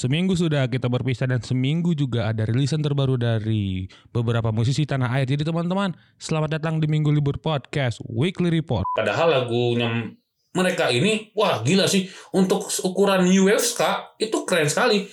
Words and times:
Seminggu 0.00 0.32
sudah 0.32 0.64
kita 0.64 0.88
berpisah 0.88 1.28
dan 1.28 1.44
seminggu 1.44 1.92
juga 1.92 2.32
ada 2.32 2.48
rilisan 2.48 2.80
terbaru 2.80 3.20
dari 3.20 3.84
beberapa 4.08 4.48
musisi 4.48 4.88
tanah 4.88 5.12
air. 5.12 5.28
Jadi 5.28 5.44
teman-teman, 5.44 5.92
selamat 6.16 6.56
datang 6.56 6.80
di 6.80 6.88
Minggu 6.88 7.12
Libur 7.12 7.36
Podcast 7.36 8.00
Weekly 8.08 8.48
Report. 8.48 8.88
Padahal 8.96 9.28
lagunya 9.28 10.08
mereka 10.56 10.88
ini, 10.88 11.28
wah 11.36 11.60
gila 11.60 11.84
sih. 11.84 12.08
Untuk 12.32 12.72
ukuran 12.80 13.28
New 13.28 13.44
Wave 13.44 13.60
ska, 13.60 14.16
itu 14.16 14.48
keren 14.48 14.72
sekali. 14.72 15.04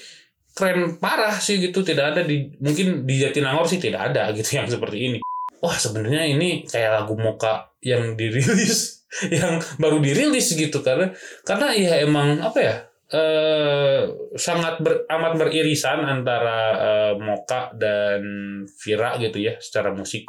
Keren 0.55 1.03
parah 1.03 1.35
sih 1.35 1.59
gitu. 1.59 1.83
Tidak 1.83 2.05
ada 2.15 2.23
di, 2.23 2.55
mungkin 2.63 3.03
di 3.03 3.19
Jatinangor 3.19 3.67
sih 3.67 3.83
tidak 3.83 4.15
ada 4.15 4.31
gitu 4.31 4.55
yang 4.55 4.71
seperti 4.71 4.97
ini. 5.03 5.19
Wah 5.59 5.75
sebenarnya 5.75 6.31
ini 6.31 6.63
kayak 6.63 7.03
lagu 7.03 7.19
Moka 7.19 7.75
yang 7.83 8.15
dirilis, 8.15 9.03
yang 9.35 9.59
baru 9.83 9.99
dirilis 9.99 10.47
gitu. 10.55 10.79
Karena, 10.79 11.11
karena 11.43 11.75
ya 11.75 11.99
emang 12.07 12.39
apa 12.39 12.59
ya, 12.63 12.87
eh, 13.11 14.01
sangat 14.35 14.83
ber, 14.83 15.07
amat 15.07 15.33
beririsan 15.39 16.03
antara 16.03 16.59
eh, 16.75 17.13
Moka 17.19 17.71
dan 17.75 18.21
Vira 18.67 19.15
gitu 19.19 19.39
ya 19.39 19.55
secara 19.59 19.95
musik. 19.95 20.27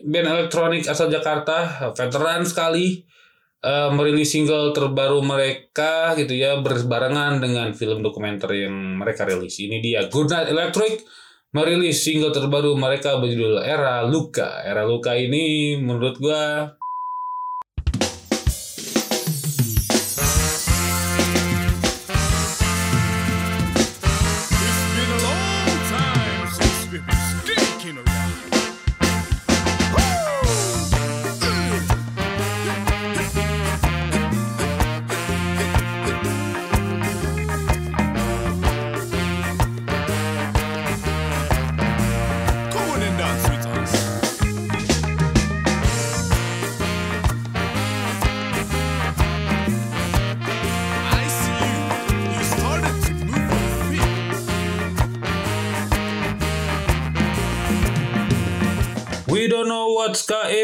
Band 0.00 0.26
elektronik 0.26 0.88
asal 0.88 1.12
Jakarta, 1.12 1.90
veteran 1.92 2.42
sekali, 2.42 3.04
eh, 3.62 3.90
merilis 3.92 4.32
single 4.32 4.74
terbaru 4.74 5.22
mereka 5.22 6.16
gitu 6.18 6.34
ya 6.34 6.58
berbarengan 6.58 7.38
dengan 7.38 7.70
film 7.76 8.02
dokumenter 8.02 8.50
yang 8.56 8.74
mereka 8.98 9.28
rilis. 9.28 9.60
Ini 9.60 9.78
dia 9.78 10.08
Good 10.10 10.28
Night 10.32 10.48
Electric 10.50 11.04
merilis 11.50 12.02
single 12.02 12.30
terbaru 12.30 12.78
mereka 12.78 13.18
berjudul 13.18 13.62
Era 13.62 14.02
Luka. 14.06 14.62
Era 14.62 14.86
Luka 14.86 15.14
ini 15.18 15.74
menurut 15.78 16.18
gua 16.18 16.74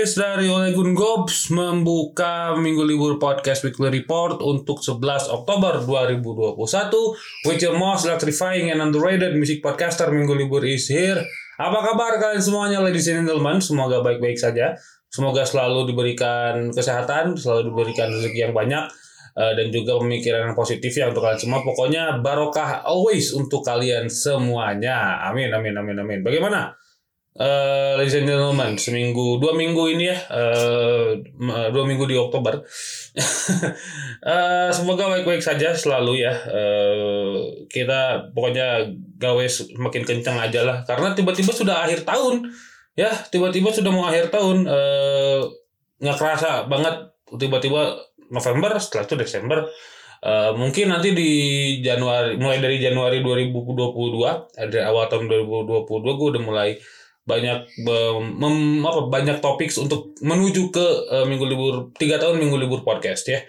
is 0.06 0.14
dari 0.14 0.46
Ole 0.46 0.70
Gun 0.70 0.94
Gobs 0.94 1.50
membuka 1.50 2.54
Minggu 2.54 2.86
Libur 2.86 3.18
Podcast 3.18 3.66
Weekly 3.66 3.90
Report 3.90 4.38
untuk 4.38 4.78
11 4.78 5.02
Oktober 5.34 5.82
2021 5.82 7.50
with 7.50 7.58
your 7.58 7.74
most 7.74 8.06
electrifying 8.06 8.70
and 8.70 8.78
underrated 8.78 9.34
music 9.34 9.58
podcaster 9.58 10.06
Minggu 10.14 10.38
Libur 10.38 10.62
is 10.62 10.86
here. 10.86 11.18
Apa 11.58 11.82
kabar 11.82 12.22
kalian 12.22 12.38
semuanya 12.38 12.78
ladies 12.86 13.10
and 13.10 13.26
gentlemen? 13.26 13.58
Semoga 13.58 13.98
baik-baik 13.98 14.38
saja. 14.38 14.78
Semoga 15.10 15.42
selalu 15.42 15.90
diberikan 15.90 16.70
kesehatan, 16.70 17.34
selalu 17.34 17.74
diberikan 17.74 18.06
rezeki 18.06 18.46
yang 18.46 18.54
banyak 18.54 18.86
eh, 19.34 19.52
dan 19.58 19.66
juga 19.74 19.98
pemikiran 19.98 20.46
yang 20.46 20.54
positif 20.54 20.94
ya 20.94 21.10
untuk 21.10 21.26
kalian 21.26 21.42
semua. 21.42 21.66
Pokoknya 21.66 22.22
barokah 22.22 22.86
always 22.86 23.34
untuk 23.34 23.66
kalian 23.66 24.06
semuanya. 24.06 25.26
Amin 25.26 25.50
amin 25.50 25.74
amin 25.74 25.98
amin. 25.98 26.20
Bagaimana? 26.22 26.85
Eh 27.36 27.92
ladies 28.00 28.16
and 28.16 28.28
gentlemen, 28.28 28.80
seminggu, 28.80 29.36
dua 29.36 29.52
minggu 29.52 29.92
ini 29.92 30.08
ya, 30.08 30.18
m- 31.36 31.68
dua 31.72 31.84
minggu 31.84 32.04
di 32.08 32.16
Oktober. 32.16 32.60
Eh, 34.26 34.70
semoga 34.74 35.06
baik-baik 35.06 35.38
saja 35.38 35.70
selalu 35.70 36.26
ya. 36.26 36.34
Eh 36.50 37.36
kita 37.70 38.26
pokoknya 38.34 38.90
gawe 39.22 39.44
semakin 39.46 40.02
kencang 40.02 40.34
aja 40.42 40.66
lah, 40.66 40.82
karena 40.82 41.14
tiba-tiba 41.14 41.54
sudah 41.54 41.86
akhir 41.86 42.02
tahun, 42.02 42.50
ya 42.98 43.12
tiba-tiba 43.30 43.70
sudah 43.70 43.92
mau 43.94 44.10
akhir 44.10 44.34
tahun. 44.34 44.66
Nggak 46.02 46.18
kerasa 46.18 46.66
banget 46.66 47.06
tiba-tiba 47.38 47.94
November, 48.34 48.74
setelah 48.82 49.06
itu 49.06 49.14
Desember. 49.14 49.58
Eh, 50.26 50.52
mungkin 50.58 50.90
nanti 50.90 51.14
di 51.14 51.30
Januari, 51.84 52.34
mulai 52.40 52.58
dari 52.58 52.82
Januari 52.82 53.22
2022, 53.22 54.50
dari 54.58 54.82
awal 54.82 55.06
tahun 55.06 55.30
2022 55.30 56.18
gue 56.18 56.28
udah 56.34 56.42
mulai 56.42 56.70
banyak 57.26 57.66
mem- 58.38 58.86
apa, 58.86 59.10
banyak 59.10 59.42
topik 59.42 59.74
untuk 59.82 60.14
menuju 60.22 60.70
ke 60.70 60.86
eh, 61.10 61.26
minggu 61.26 61.44
libur 61.44 61.74
tiga 61.98 62.22
tahun 62.22 62.38
minggu 62.38 62.56
libur 62.56 62.80
podcast 62.86 63.26
ya. 63.26 63.42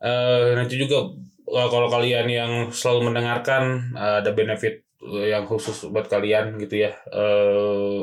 Eh, 0.00 0.56
nanti 0.56 0.80
juga 0.80 1.12
eh, 1.52 1.68
kalau 1.68 1.92
kalian 1.92 2.26
yang 2.26 2.52
selalu 2.72 3.12
mendengarkan 3.12 3.92
eh, 3.92 4.14
ada 4.24 4.32
benefit 4.32 4.88
yang 5.04 5.44
khusus 5.44 5.92
buat 5.92 6.08
kalian 6.08 6.56
gitu 6.56 6.88
ya. 6.88 6.96
Eh, 7.12 8.00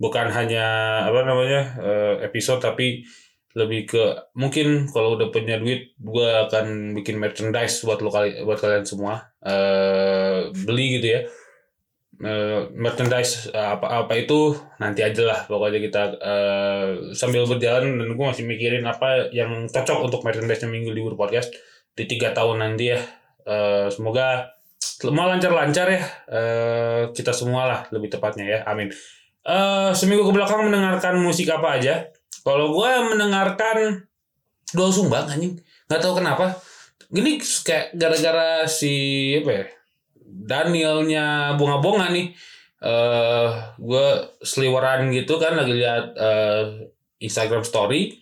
bukan 0.00 0.26
hanya 0.32 0.64
apa 1.12 1.20
namanya 1.28 1.60
eh, 1.78 2.14
episode 2.26 2.64
tapi 2.64 3.04
lebih 3.54 3.86
ke 3.86 4.02
mungkin 4.34 4.90
kalau 4.90 5.14
udah 5.14 5.30
punya 5.30 5.62
duit 5.62 5.94
gue 5.94 6.28
akan 6.50 6.90
bikin 6.98 7.22
merchandise 7.22 7.86
buat 7.86 8.02
lo 8.02 8.10
kali 8.10 8.40
buat 8.48 8.58
kalian 8.58 8.88
semua. 8.88 9.28
Eh 9.44 10.48
beli 10.64 10.98
gitu 10.98 11.20
ya 11.20 11.22
Eh, 12.14 12.70
merchandise 12.78 13.50
eh, 13.50 13.68
apa 13.74 14.06
apa 14.06 14.14
itu 14.14 14.54
nanti 14.78 15.02
aja 15.02 15.22
lah. 15.26 15.40
Pokoknya 15.50 15.82
kita 15.82 16.02
eh, 16.22 16.86
sambil 17.10 17.42
berjalan 17.42 17.98
dan 17.98 18.08
gue 18.14 18.26
masih 18.30 18.46
mikirin 18.46 18.86
apa 18.86 19.34
yang 19.34 19.66
cocok 19.66 20.06
untuk 20.06 20.20
merchandise 20.22 20.62
minggu 20.62 20.94
libur 20.94 21.18
podcast 21.18 21.50
di 21.98 22.06
tiga 22.06 22.30
tahun 22.30 22.62
nanti 22.62 22.94
ya. 22.94 23.00
Eh, 23.42 23.86
semoga 23.90 24.46
semua 24.78 25.26
lancar-lancar 25.34 25.86
ya. 25.90 26.02
Eh, 26.30 27.02
kita 27.10 27.34
semua 27.34 27.66
lah 27.66 27.80
lebih 27.90 28.14
tepatnya 28.14 28.46
ya. 28.46 28.58
Amin. 28.62 28.94
Eh, 29.42 29.90
seminggu 29.90 30.22
ke 30.30 30.32
belakang 30.38 30.70
mendengarkan 30.70 31.18
musik 31.18 31.50
apa 31.50 31.82
aja? 31.82 32.14
Kalau 32.46 32.70
gue 32.70 32.90
mendengarkan 33.10 34.06
Dol 34.70 34.94
Sumbang 34.94 35.26
anjing. 35.26 35.58
Nggak 35.90 36.00
tahu 36.00 36.22
kenapa. 36.22 36.62
Ini 37.10 37.42
kayak 37.42 37.98
gara-gara 37.98 38.66
si 38.70 38.94
apa 39.38 39.50
ya 39.50 39.64
Danielnya 40.44 41.56
bunga-bunga 41.56 42.12
nih 42.12 42.28
eh 42.84 43.48
gue 43.80 44.06
seliweran 44.44 45.08
gitu 45.08 45.40
kan 45.40 45.56
lagi 45.56 45.72
lihat 45.72 46.12
eh, 46.20 46.64
Instagram 47.18 47.64
story 47.64 48.12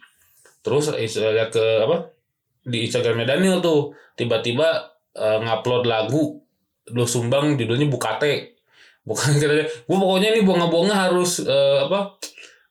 terus 0.62 0.94
is- 0.94 1.18
lihat 1.18 1.50
ke 1.50 1.82
apa 1.82 2.14
di 2.62 2.86
Instagramnya 2.86 3.26
Daniel 3.26 3.58
tuh 3.58 3.90
tiba-tiba 4.14 4.86
eh, 5.18 5.38
ngupload 5.42 5.84
lagu 5.90 6.38
lo 6.94 7.04
sumbang 7.06 7.54
judulnya 7.58 7.86
Bukate. 7.90 8.54
Bukan 9.02 9.34
katanya 9.42 9.66
gue 9.66 9.96
pokoknya 9.98 10.28
nih 10.38 10.42
bunga-bunga 10.46 11.10
harus 11.10 11.42
eh, 11.42 11.78
apa 11.82 12.14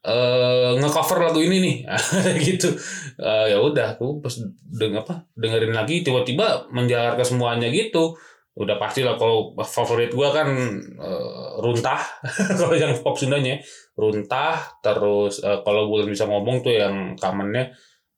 eh 0.01 0.71
ngecover 0.79 1.27
lagu 1.27 1.43
ini 1.43 1.57
nih. 1.59 1.75
Gitu. 2.47 2.71
Eh, 3.19 3.45
ya 3.51 3.59
udah 3.59 3.99
aku 3.99 4.23
pas 4.23 4.31
deng 4.71 4.95
apa 4.95 5.27
dengerin 5.35 5.75
lagi 5.75 6.01
tiba-tiba 6.07 6.71
menjalar 6.71 7.19
ke 7.19 7.23
semuanya 7.27 7.67
gitu 7.67 8.15
udah 8.51 8.75
pasti 8.75 8.99
lah 8.99 9.15
kalau 9.15 9.55
favorit 9.63 10.11
gua 10.11 10.35
kan 10.35 10.51
eh, 10.83 11.51
runtah. 11.63 12.03
Kalau 12.59 12.75
yang 12.75 12.91
pop 12.99 13.15
Sundanya 13.15 13.63
runtah 13.95 14.75
terus 14.83 15.39
eh, 15.39 15.59
kalau 15.63 15.87
belum 15.87 16.11
bisa 16.11 16.27
ngomong 16.27 16.59
tuh 16.59 16.75
yang 16.75 17.15
kamennya 17.15 17.71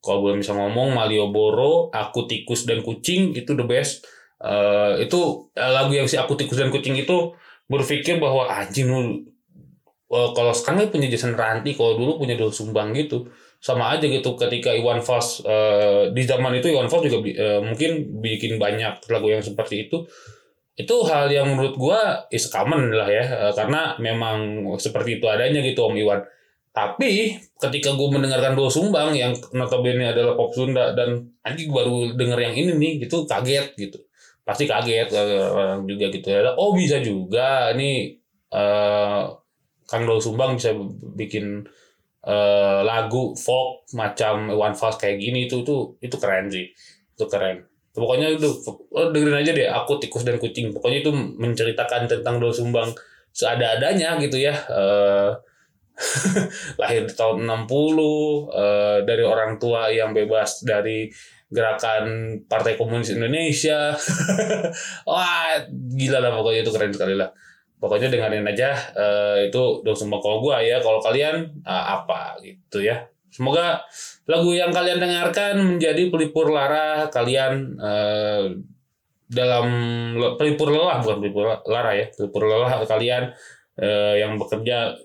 kalau 0.04 0.26
belum 0.26 0.42
bisa 0.44 0.52
ngomong 0.58 0.92
Malioboro 0.92 1.88
aku 1.94 2.26
tikus 2.26 2.66
dan 2.66 2.82
kucing 2.82 3.38
itu 3.38 3.54
the 3.54 3.66
best. 3.66 4.06
Eh, 4.42 5.06
itu 5.06 5.50
lagu 5.54 5.94
yang 5.94 6.10
si 6.10 6.18
aku 6.18 6.34
tikus 6.34 6.58
dan 6.58 6.74
kucing 6.74 6.98
itu 6.98 7.32
berpikir 7.70 8.18
bahwa 8.18 8.50
anjing 8.50 8.90
lu 8.90 9.02
eh, 10.12 10.30
kalau 10.34 10.52
sekarang 10.52 10.90
punya 10.90 11.08
Jason 11.14 11.38
Ranti 11.38 11.78
kalau 11.78 11.94
dulu 11.96 12.26
punya 12.26 12.34
Dul 12.34 12.50
Sumbang 12.50 12.92
gitu 12.98 13.30
sama 13.64 13.96
aja 13.96 14.04
gitu 14.12 14.36
ketika 14.36 14.76
Iwan 14.76 15.00
Fals 15.00 15.40
eh, 15.48 16.12
di 16.12 16.28
zaman 16.28 16.60
itu 16.60 16.68
Iwan 16.68 16.92
Fals 16.92 17.08
juga 17.08 17.24
eh, 17.32 17.64
mungkin 17.64 18.20
bikin 18.20 18.60
banyak 18.60 19.08
lagu 19.08 19.28
yang 19.32 19.40
seperti 19.40 19.88
itu. 19.88 20.04
Itu 20.76 21.06
hal 21.08 21.32
yang 21.32 21.54
menurut 21.56 21.80
gua 21.80 22.28
is 22.28 22.52
common 22.52 22.92
lah 22.92 23.08
ya 23.08 23.24
eh, 23.24 23.54
karena 23.56 23.96
memang 24.04 24.68
seperti 24.76 25.24
itu 25.24 25.32
adanya 25.32 25.64
gitu 25.64 25.88
Om 25.88 25.96
Iwan. 25.96 26.20
Tapi 26.74 27.38
ketika 27.62 27.94
gue 27.94 28.10
mendengarkan 28.10 28.58
Dul 28.58 28.66
Sumbang 28.66 29.14
yang 29.14 29.30
notabene 29.54 30.10
adalah 30.10 30.34
pop 30.34 30.50
Sunda 30.58 30.98
dan 30.98 31.22
anjing 31.46 31.70
baru 31.70 32.18
denger 32.18 32.50
yang 32.50 32.56
ini 32.58 32.72
nih 32.74 32.94
gitu 33.06 33.30
kaget 33.30 33.78
gitu. 33.78 34.02
Pasti 34.42 34.66
kaget 34.66 35.14
orang 35.54 35.86
juga 35.86 36.10
gitu 36.10 36.34
ya. 36.34 36.58
Oh 36.58 36.74
bisa 36.74 36.98
juga. 36.98 37.70
Ini 37.78 38.18
eh 38.50 39.24
Kang 39.86 40.04
Dol 40.10 40.18
Sumbang 40.18 40.58
bisa 40.58 40.74
bikin 41.14 41.62
eh, 42.24 42.80
lagu 42.84 43.36
folk 43.36 43.88
macam 43.96 44.52
One 44.52 44.76
Fals 44.76 44.96
kayak 44.96 45.20
gini 45.20 45.46
itu 45.48 45.64
itu 45.64 45.76
itu 46.00 46.16
keren 46.18 46.48
sih. 46.48 46.72
Itu 47.16 47.28
keren. 47.28 47.68
Pokoknya 47.94 48.34
itu 48.34 48.50
oh, 48.90 49.14
dengerin 49.14 49.38
aja 49.46 49.52
deh 49.54 49.68
aku 49.70 50.02
tikus 50.02 50.26
dan 50.26 50.40
kucing. 50.42 50.74
Pokoknya 50.74 51.06
itu 51.06 51.12
menceritakan 51.14 52.10
tentang 52.10 52.42
Doel 52.42 52.56
Sumbang 52.56 52.90
seada-adanya 53.36 54.18
gitu 54.24 54.40
ya. 54.40 54.56
Eh, 54.56 55.32
lahir 56.82 57.06
di 57.06 57.14
tahun 57.14 57.46
60 57.46 57.70
eh, 58.50 58.98
dari 59.06 59.24
orang 59.24 59.62
tua 59.62 59.94
yang 59.94 60.10
bebas 60.10 60.66
dari 60.66 61.06
gerakan 61.54 62.42
Partai 62.50 62.74
Komunis 62.80 63.14
Indonesia. 63.14 63.94
Wah 65.10 65.62
gila 65.70 66.18
lah 66.18 66.34
pokoknya 66.34 66.66
itu 66.66 66.74
keren 66.74 66.96
sekali 66.96 67.14
lah 67.14 67.30
pokoknya 67.84 68.08
dengerin 68.08 68.48
aja 68.48 68.72
eh, 68.96 69.52
itu 69.52 69.84
Doel 69.84 69.92
Sumbang 70.00 70.24
kalau 70.24 70.40
gua 70.40 70.64
ya 70.64 70.80
kalau 70.80 71.04
kalian 71.04 71.52
ah, 71.68 72.00
apa 72.00 72.40
gitu 72.40 72.80
ya. 72.80 73.04
Semoga 73.28 73.84
lagu 74.30 74.56
yang 74.56 74.72
kalian 74.72 75.04
dengarkan 75.04 75.76
menjadi 75.76 76.08
pelipur 76.08 76.56
lara 76.56 77.12
kalian 77.12 77.76
eh, 77.76 78.56
dalam 79.28 79.68
pelipur 80.40 80.72
lelah 80.72 81.04
bukan 81.04 81.18
pelipur 81.20 81.44
lara 81.68 81.92
ya 81.92 82.08
pelipur 82.16 82.48
lelah 82.48 82.80
kalian 82.88 83.36
eh, 83.76 84.24
yang 84.24 84.40
bekerja 84.40 84.96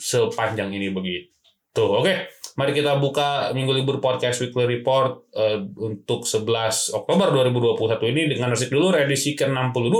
sepanjang 0.00 0.72
ini 0.72 0.88
begitu. 0.88 1.84
Oke 1.84 2.32
mari 2.56 2.76
kita 2.76 3.00
buka 3.00 3.52
minggu 3.56 3.72
libur 3.72 3.96
podcast 4.00 4.40
weekly 4.44 4.80
report 4.80 5.28
eh, 5.36 5.60
untuk 5.60 6.24
11 6.24 6.96
Oktober 6.96 7.28
2021 7.32 8.12
ini 8.12 8.22
dengan 8.36 8.52
resik 8.52 8.68
dulu 8.68 8.92
edisi 8.92 9.32
ke-62 9.32 9.96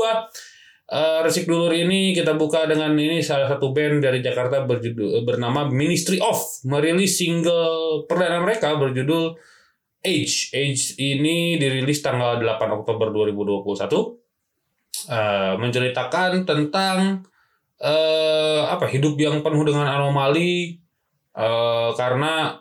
Eh, 0.93 1.19
Resik 1.25 1.49
Dulur 1.49 1.73
ini 1.73 2.13
kita 2.13 2.37
buka 2.37 2.69
dengan 2.69 2.93
ini 2.93 3.25
salah 3.25 3.49
satu 3.49 3.73
band 3.73 4.05
dari 4.05 4.21
Jakarta 4.21 4.69
berjudul 4.69 5.25
bernama 5.25 5.65
Ministry 5.65 6.21
of 6.21 6.37
merilis 6.69 7.17
single 7.17 8.05
perdana 8.05 8.45
mereka 8.45 8.77
berjudul 8.77 9.33
Age. 10.05 10.53
Age 10.53 11.01
ini 11.01 11.57
dirilis 11.57 12.05
tanggal 12.05 12.37
8 12.37 12.77
Oktober 12.77 13.09
2021. 13.09 14.21
Eh, 15.09 15.55
menceritakan 15.57 16.45
tentang 16.45 17.25
eh 17.81 18.63
apa 18.63 18.85
hidup 18.93 19.17
yang 19.17 19.41
penuh 19.41 19.65
dengan 19.65 19.89
anomali 19.89 20.77
eh, 21.33 21.91
karena 21.97 22.61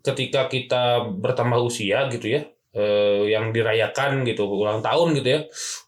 ketika 0.00 0.48
kita 0.48 1.12
bertambah 1.12 1.60
usia 1.60 2.08
gitu 2.08 2.40
ya 2.40 2.48
eh, 2.72 3.28
yang 3.36 3.52
dirayakan 3.52 4.24
gitu 4.24 4.48
ulang 4.48 4.80
tahun 4.80 5.20
gitu 5.20 5.28
ya 5.28 5.40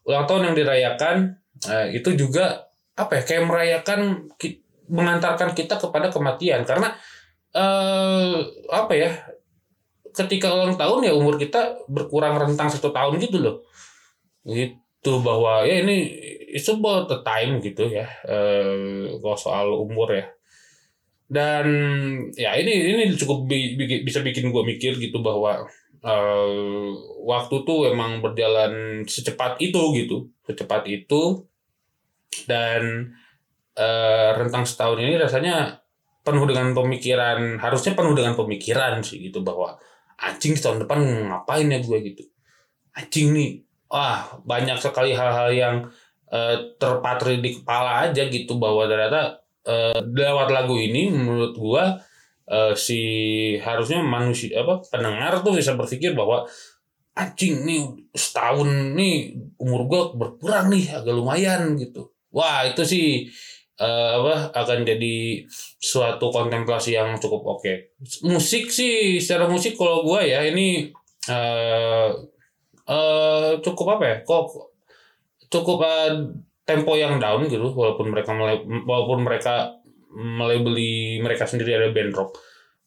ulang 0.05 0.29
tahun 0.29 0.53
yang 0.53 0.55
dirayakan 0.55 1.39
eh, 1.67 1.99
itu 1.99 2.15
juga 2.15 2.69
apa 2.95 3.19
ya 3.19 3.23
kayak 3.23 3.43
merayakan 3.47 4.29
mengantarkan 4.87 5.51
kita 5.57 5.75
kepada 5.79 6.07
kematian. 6.13 6.63
Karena 6.63 6.93
eh 7.49 8.37
apa 8.69 8.93
ya 8.93 9.11
ketika 10.13 10.53
ulang 10.53 10.77
tahun 10.77 11.05
ya 11.05 11.13
umur 11.17 11.37
kita 11.37 11.85
berkurang 11.89 12.37
rentang 12.37 12.69
satu 12.69 12.93
tahun 12.93 13.17
gitu 13.19 13.37
loh. 13.41 13.55
Itu 14.45 15.23
bahwa 15.23 15.63
ya 15.65 15.81
ini 15.83 15.97
itu 16.49 16.75
about 16.75 17.05
the 17.07 17.21
time 17.21 17.61
gitu 17.61 17.87
ya 17.87 18.05
eh 18.25 19.05
kalau 19.21 19.37
soal 19.37 19.67
umur 19.73 20.13
ya. 20.13 20.25
Dan 21.29 21.65
ya 22.33 22.57
ini 22.57 22.73
ini 22.89 23.03
cukup 23.13 23.45
bi- 23.45 23.77
bi- 23.77 24.01
bisa 24.01 24.25
bikin 24.25 24.49
gue 24.49 24.63
mikir 24.65 24.97
gitu 24.97 25.21
bahwa 25.21 25.61
eh, 26.01 26.89
waktu 27.21 27.55
tuh 27.69 27.93
emang 27.93 28.17
berjalan 28.25 29.05
secepat 29.05 29.61
itu 29.61 29.81
gitu. 29.93 30.25
Secepat 30.49 30.89
itu 30.89 31.45
dan 32.45 33.13
eh, 33.77 34.29
rentang 34.37 34.63
setahun 34.67 34.99
ini 35.01 35.15
rasanya 35.17 35.79
penuh 36.23 36.45
dengan 36.45 36.75
pemikiran 36.75 37.57
harusnya 37.57 37.95
penuh 37.97 38.13
dengan 38.13 38.35
pemikiran 38.37 39.01
sih 39.01 39.17
gitu 39.23 39.41
bahwa 39.41 39.79
anjing 40.19 40.53
tahun 40.53 40.83
depan 40.85 40.99
ngapain 41.31 41.67
ya 41.71 41.79
gue 41.79 41.97
gitu. 42.11 42.23
Anjing 42.93 43.27
nih 43.33 43.49
wah 43.89 44.37
banyak 44.45 44.77
sekali 44.77 45.15
hal-hal 45.15 45.49
yang 45.53 45.75
eh, 46.29 46.57
terpatri 46.77 47.41
di 47.41 47.57
kepala 47.61 48.09
aja 48.09 48.27
gitu 48.29 48.59
bahwa 48.61 48.85
ternyata 48.85 49.41
eh, 49.65 49.97
lewat 50.03 50.49
lagu 50.53 50.75
ini 50.77 51.09
menurut 51.09 51.55
gue 51.57 51.83
eh, 52.51 52.73
si 52.77 53.01
harusnya 53.61 54.03
manusia 54.03 54.61
apa 54.61 54.83
pendengar 54.91 55.41
tuh 55.41 55.57
bisa 55.57 55.73
berpikir 55.79 56.13
bahwa 56.13 56.45
anjing 57.17 57.65
nih 57.65 57.81
setahun 58.13 58.95
nih 58.95 59.35
umur 59.59 59.81
gue 59.89 60.01
berkurang 60.19 60.71
nih 60.71 60.93
agak 60.93 61.15
lumayan 61.15 61.75
gitu 61.75 62.11
wah 62.33 62.65
itu 62.65 62.83
sih 62.85 63.05
eh, 63.79 64.11
apa 64.19 64.51
akan 64.53 64.79
jadi 64.83 65.45
suatu 65.79 66.29
kontemplasi 66.29 66.99
yang 66.99 67.15
cukup 67.17 67.59
oke. 67.59 67.73
Musik 68.27 68.69
sih 68.69 69.17
secara 69.17 69.47
musik 69.47 69.79
kalau 69.79 70.03
gue 70.03 70.21
ya 70.29 70.43
ini 70.43 70.91
eh 71.29 72.09
eh, 72.89 73.51
cukup 73.63 73.99
apa 73.99 74.03
ya 74.05 74.15
kok 74.25 74.43
cukup 75.49 75.77
eh, 75.87 76.13
tempo 76.67 76.93
yang 76.99 77.17
down 77.17 77.49
gitu 77.49 77.73
walaupun 77.73 78.13
mereka 78.13 78.35
walaupun 78.85 79.25
mereka 79.25 79.73
melabeli 80.13 81.21
mereka 81.21 81.45
sendiri 81.49 81.77
ada 81.77 81.89
band 81.93 82.13
rock. 82.13 82.37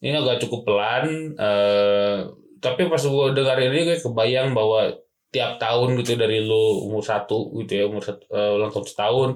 Ini 0.03 0.19
agak 0.19 0.43
cukup 0.47 0.67
pelan 0.67 1.35
eh, 1.35 2.17
tapi 2.63 2.87
pas 2.87 3.01
gue 3.01 3.27
dengar 3.35 3.59
ini 3.59 3.83
gue 3.83 3.97
kebayang 3.99 4.55
bahwa 4.55 4.95
tiap 5.33 5.57
tahun 5.57 5.97
gitu 5.99 6.13
dari 6.21 6.45
lu 6.45 6.85
umur 6.87 7.01
satu 7.01 7.49
gitu 7.65 7.71
ya 7.81 7.83
umur 7.89 8.03
satu, 8.05 8.23
eh, 8.29 8.51
ulang 8.55 8.69
tahun 8.69 8.85
setahun 8.85 9.29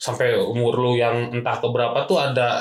sampai 0.00 0.36
umur 0.40 0.74
lu 0.80 0.92
yang 0.98 1.30
entah 1.36 1.56
keberapa 1.62 2.08
tuh 2.10 2.18
ada 2.18 2.60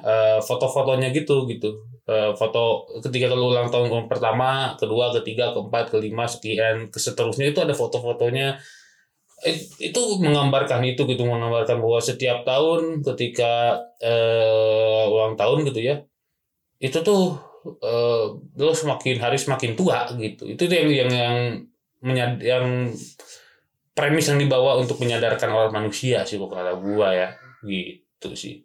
eh, 0.00 0.38
foto-fotonya 0.40 1.12
gitu 1.12 1.44
gitu. 1.50 1.70
Eh, 2.08 2.32
foto 2.34 2.88
ketika 3.04 3.30
lu 3.30 3.52
ulang 3.54 3.68
tahun 3.70 4.08
pertama 4.10 4.74
kedua 4.80 5.12
ketiga 5.20 5.52
keempat 5.54 5.92
kelima 5.94 6.24
sekian 6.26 6.88
seterusnya 6.90 7.52
itu 7.52 7.60
ada 7.62 7.74
foto-fotonya. 7.76 8.56
It- 9.42 9.74
itu 9.90 10.00
menggambarkan 10.22 10.86
itu 10.86 11.02
gitu 11.02 11.26
menggambarkan 11.26 11.82
bahwa 11.82 11.98
setiap 11.98 12.46
tahun 12.46 13.02
ketika 13.02 13.78
eh, 14.02 15.04
ulang 15.10 15.34
tahun 15.34 15.66
gitu 15.70 15.80
ya 15.82 15.96
itu 16.82 16.98
tuh 17.06 17.38
eh, 17.82 18.24
lo 18.58 18.72
semakin 18.74 19.16
hari 19.22 19.38
semakin 19.38 19.72
tua 19.78 20.10
gitu. 20.18 20.46
Itu 20.50 20.66
yang 20.66 20.90
yang 20.90 21.10
yang 21.10 21.36
menyad- 22.02 22.42
yang 22.42 22.90
premis 23.92 24.28
yang 24.28 24.40
dibawa 24.40 24.80
untuk 24.80 24.98
menyadarkan 24.98 25.52
orang 25.52 25.72
manusia 25.72 26.26
sih 26.26 26.36
kok 26.36 26.50
kata 26.50 26.76
gua 26.80 27.14
ya. 27.14 27.28
Gitu 27.62 28.28
sih. 28.34 28.60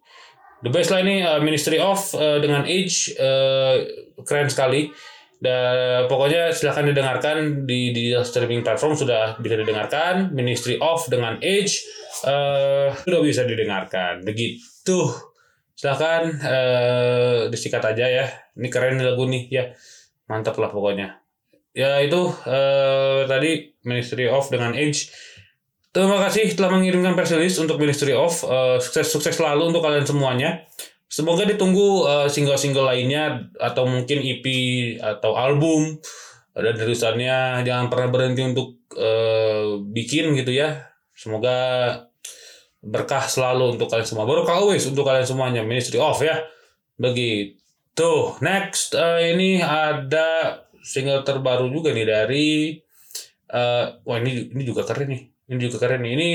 The 0.58 0.74
best 0.74 0.90
lah 0.90 1.06
ini 1.06 1.22
uh, 1.22 1.38
Ministry 1.38 1.78
of 1.78 2.00
uh, 2.18 2.42
dengan 2.42 2.66
Age 2.66 3.14
uh, 3.14 3.78
keren 4.26 4.50
sekali. 4.50 4.90
Dan 5.38 6.10
pokoknya 6.10 6.50
silahkan 6.50 6.82
didengarkan 6.82 7.62
di 7.62 7.94
di 7.94 8.10
streaming 8.26 8.66
platform 8.66 8.98
sudah 8.98 9.38
bisa 9.38 9.54
didengarkan. 9.54 10.34
Ministry 10.34 10.82
of 10.82 11.06
dengan 11.06 11.38
Age 11.38 11.78
uh, 12.26 12.90
sudah 13.06 13.20
bisa 13.22 13.46
didengarkan. 13.46 14.26
Begitu. 14.26 14.98
Silahkan 15.78 16.26
uh, 16.42 17.46
disikat 17.46 17.86
aja 17.86 18.06
ya. 18.10 18.26
Ini 18.58 18.66
keren 18.66 18.98
lagu 18.98 19.30
nih 19.30 19.46
ya. 19.46 19.70
Mantap 20.26 20.58
lah 20.58 20.74
pokoknya 20.74 21.27
ya 21.76 22.00
itu 22.00 22.32
eh, 22.46 23.28
tadi 23.28 23.74
Ministry 23.84 24.28
of 24.28 24.48
dengan 24.52 24.76
Age 24.76 25.12
terima 25.88 26.20
kasih 26.22 26.52
telah 26.54 26.76
mengirimkan 26.76 27.16
press 27.16 27.34
untuk 27.58 27.80
Ministry 27.80 28.14
of 28.14 28.30
Eh, 28.44 28.78
sukses 28.78 29.08
sukses 29.10 29.34
selalu 29.36 29.74
untuk 29.74 29.82
kalian 29.82 30.06
semuanya. 30.06 30.68
Semoga 31.08 31.48
ditunggu 31.48 32.04
eh, 32.04 32.28
single-single 32.28 32.84
lainnya 32.84 33.48
atau 33.56 33.88
mungkin 33.88 34.20
EP 34.20 34.44
atau 35.00 35.34
album 35.34 35.96
dan 36.52 36.74
tulisannya. 36.76 37.64
Jangan 37.64 37.86
pernah 37.88 38.08
berhenti 38.12 38.42
untuk 38.44 38.76
eh, 38.92 39.80
bikin 39.88 40.36
gitu 40.36 40.52
ya. 40.52 40.84
Semoga 41.16 41.56
berkah 42.84 43.26
selalu 43.26 43.74
untuk 43.74 43.90
kalian 43.90 44.06
semua. 44.06 44.28
Baru 44.28 44.46
always 44.46 44.86
untuk 44.86 45.08
kalian 45.08 45.26
semuanya 45.26 45.62
Ministry 45.64 45.98
of 45.98 46.20
ya. 46.20 46.44
Begitu. 47.00 48.12
Next 48.44 48.92
eh, 48.92 49.32
ini 49.32 49.64
ada 49.64 50.60
single 50.88 51.20
terbaru 51.20 51.68
juga 51.68 51.92
nih 51.92 52.06
dari 52.08 52.48
eh 53.48 53.84
wah 54.00 54.16
ini 54.24 54.48
ini 54.56 54.62
juga 54.64 54.88
keren 54.88 55.12
nih. 55.12 55.22
Ini 55.52 55.58
juga 55.60 55.76
keren 55.84 56.00
nih. 56.00 56.12
Ini 56.16 56.28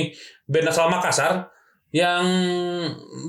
band 0.45 0.69
asal 0.69 0.93
Makassar 0.93 1.49
yang 1.93 2.25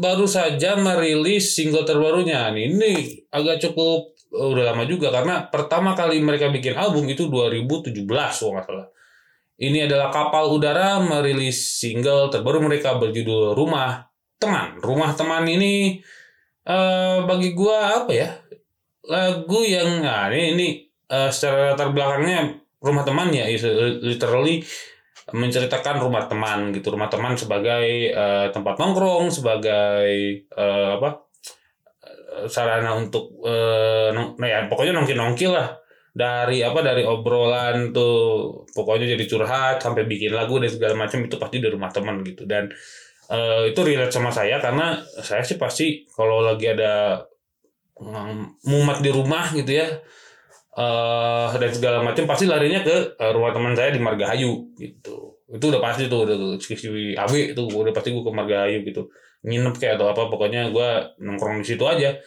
baru 0.00 0.24
saja 0.28 0.76
merilis 0.76 1.56
single 1.56 1.88
terbarunya. 1.88 2.52
Nih 2.52 2.64
ini 2.68 2.92
agak 3.32 3.64
cukup 3.64 4.12
eh, 4.36 4.48
udah 4.52 4.64
lama 4.72 4.84
juga 4.84 5.08
karena 5.08 5.48
pertama 5.48 5.96
kali 5.96 6.20
mereka 6.20 6.52
bikin 6.52 6.76
album 6.76 7.08
itu 7.08 7.28
2017 7.32 8.04
kalau 8.04 8.52
nggak 8.60 8.66
salah. 8.68 8.88
Ini 9.54 9.86
adalah 9.86 10.10
kapal 10.10 10.50
udara 10.50 10.98
merilis 10.98 11.78
single 11.78 12.26
terbaru 12.28 12.58
mereka 12.58 12.98
berjudul 12.98 13.54
Rumah 13.54 14.02
Teman. 14.36 14.82
Rumah 14.82 15.10
Teman 15.14 15.44
ini 15.46 16.02
eh 16.64 17.18
bagi 17.28 17.52
gua 17.52 18.02
apa 18.02 18.12
ya 18.16 18.28
lagu 19.04 19.60
yang 19.60 20.00
nah 20.00 20.32
ini 20.32 20.56
ini 20.56 20.68
eh, 21.14 21.30
secara 21.34 21.72
latar 21.72 21.88
belakangnya 21.94 22.40
rumah 22.82 23.04
teman 23.08 23.28
ya 23.32 23.44
literally 24.02 24.60
menceritakan 25.32 25.96
rumah 26.04 26.24
teman 26.30 26.74
gitu. 26.76 26.92
Rumah 26.94 27.08
teman 27.14 27.32
sebagai 27.38 27.86
eh, 28.12 28.46
tempat 28.54 28.74
nongkrong 28.80 29.26
sebagai 29.32 30.08
eh, 30.44 30.90
apa 30.96 31.10
sarana 32.50 32.92
untuk 32.98 33.40
eh, 33.46 34.08
nong- 34.12 34.36
nah 34.40 34.48
ya 34.48 34.58
pokoknya 34.70 34.92
nongki 34.96 35.14
nongki 35.16 35.46
lah. 35.50 35.68
Dari 36.14 36.62
apa 36.62 36.78
dari 36.78 37.02
obrolan 37.02 37.90
tuh 37.90 38.14
pokoknya 38.70 39.18
jadi 39.18 39.24
curhat 39.26 39.82
sampai 39.82 40.06
bikin 40.06 40.30
lagu 40.30 40.62
dan 40.62 40.70
segala 40.70 40.94
macam 40.94 41.18
itu 41.26 41.36
pasti 41.42 41.58
di 41.58 41.68
rumah 41.70 41.90
teman 41.90 42.22
gitu. 42.22 42.46
Dan 42.46 42.70
eh, 43.30 43.62
itu 43.70 43.80
relate 43.82 44.14
sama 44.14 44.30
saya 44.30 44.58
karena 44.62 44.98
saya 45.22 45.42
sih 45.42 45.58
pasti 45.58 46.06
kalau 46.14 46.44
lagi 46.44 46.70
ada 46.70 47.22
mm, 47.98 48.66
mumet 48.70 48.98
di 49.02 49.10
rumah 49.10 49.50
gitu 49.54 49.72
ya 49.80 49.88
eh 50.74 51.50
dan 51.54 51.70
segala 51.70 52.02
macam 52.02 52.26
pasti 52.26 52.50
larinya 52.50 52.82
ke 52.82 53.14
eh, 53.14 53.30
rumah 53.30 53.54
teman 53.54 53.78
saya 53.78 53.94
di 53.94 54.02
Margahayu 54.02 54.74
gitu. 54.74 55.38
Itu 55.46 55.64
udah 55.70 55.78
pasti 55.78 56.10
tuh 56.10 56.26
udah 56.26 56.36
skripsi 56.58 57.14
AB 57.14 57.54
itu 57.54 57.62
udah 57.62 57.94
pasti 57.94 58.10
gue 58.10 58.24
ke 58.26 58.32
Margahayu 58.34 58.82
gitu. 58.82 59.06
Nginep 59.46 59.74
kayak 59.78 60.02
atau 60.02 60.10
apa 60.10 60.26
pokoknya 60.26 60.74
gue 60.74 60.88
nongkrong 61.22 61.62
di 61.62 61.66
situ 61.66 61.84
aja. 61.86 62.18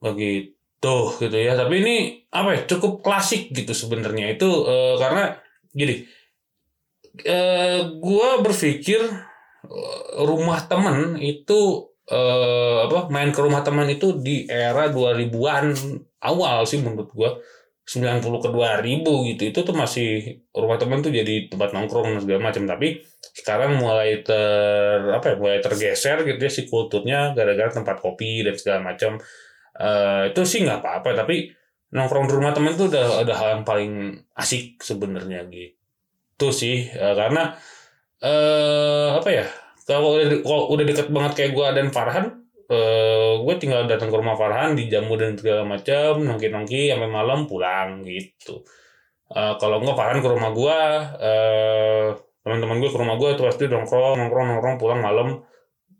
Begitu 0.00 0.96
gitu 1.20 1.36
ya. 1.36 1.52
Tapi 1.60 1.74
ini 1.84 1.96
apa 2.32 2.56
ya 2.56 2.60
cukup 2.64 3.04
klasik 3.04 3.52
gitu 3.52 3.76
sebenarnya. 3.76 4.32
Itu 4.32 4.64
eh, 4.64 4.96
karena 4.96 5.36
gini 5.76 6.08
eh 7.18 7.80
gue 7.98 8.28
berpikir 8.46 9.02
rumah 10.22 10.64
temen 10.70 11.18
itu 11.18 11.90
eh, 12.08 12.78
apa 12.88 13.12
main 13.12 13.30
ke 13.34 13.40
rumah 13.42 13.60
teman 13.60 13.90
itu 13.90 14.16
di 14.16 14.48
era 14.48 14.88
2000-an 14.88 15.74
awal 16.24 16.64
sih 16.64 16.80
menurut 16.80 17.10
gue 17.12 17.30
90 17.88 18.44
ke 18.44 18.48
2000 18.52 19.30
gitu 19.32 19.42
itu 19.48 19.60
tuh 19.64 19.72
masih 19.72 20.44
rumah 20.52 20.76
teman 20.76 21.00
tuh 21.00 21.08
jadi 21.08 21.48
tempat 21.48 21.72
nongkrong 21.72 22.12
dan 22.12 22.20
segala 22.20 22.40
macam 22.52 22.68
tapi 22.68 23.00
sekarang 23.32 23.80
mulai 23.80 24.20
ter 24.20 25.08
apa 25.08 25.32
ya 25.32 25.36
mulai 25.40 25.58
tergeser 25.64 26.20
gitu 26.28 26.36
ya 26.36 26.52
si 26.52 26.68
kulturnya 26.68 27.32
gara-gara 27.32 27.72
tempat 27.72 27.96
kopi 28.04 28.44
dan 28.44 28.54
segala 28.60 28.92
macam 28.92 29.16
Eh, 29.78 30.22
itu 30.34 30.42
sih 30.42 30.66
nggak 30.66 30.82
apa-apa 30.82 31.14
tapi 31.22 31.54
nongkrong 31.94 32.26
di 32.26 32.34
rumah 32.34 32.50
teman 32.50 32.74
tuh 32.74 32.90
udah 32.90 33.22
ada 33.22 33.32
hal 33.38 33.48
yang 33.58 33.64
paling 33.64 33.92
asik 34.34 34.82
sebenarnya 34.82 35.46
gitu 35.46 36.50
sih. 36.50 36.90
Eh, 36.90 37.14
karena 37.14 37.54
eh 38.18 39.08
apa 39.14 39.30
ya 39.30 39.46
kalau 39.86 40.18
udah 40.18 40.42
kalau 40.42 40.64
udah 40.74 40.84
deket 40.84 41.06
banget 41.14 41.32
kayak 41.38 41.52
gue 41.54 41.66
dan 41.78 41.88
Farhan 41.94 42.26
eh 42.66 43.17
gue 43.44 43.54
tinggal 43.60 43.86
datang 43.90 44.08
ke 44.10 44.16
rumah 44.16 44.34
Farhan 44.38 44.74
dijamu 44.78 45.14
dan 45.18 45.34
segala 45.38 45.62
macam 45.66 46.22
nongki 46.24 46.48
nongki 46.50 46.82
sampai 46.90 47.10
malam 47.10 47.46
pulang 47.46 48.02
gitu. 48.06 48.62
Eh, 49.30 49.54
kalau 49.60 49.82
enggak 49.82 49.96
Farhan 49.98 50.20
ke 50.24 50.28
rumah 50.28 50.50
gue 50.56 50.78
eh 51.20 52.06
teman-teman 52.42 52.80
gue 52.80 52.90
ke 52.90 52.98
rumah 52.98 53.16
gue 53.20 53.28
tuh 53.36 53.44
pasti 53.44 53.64
nongkrong 53.68 54.16
nongkrong 54.18 54.46
nongkrong 54.56 54.76
pulang 54.80 55.00
malam. 55.04 55.28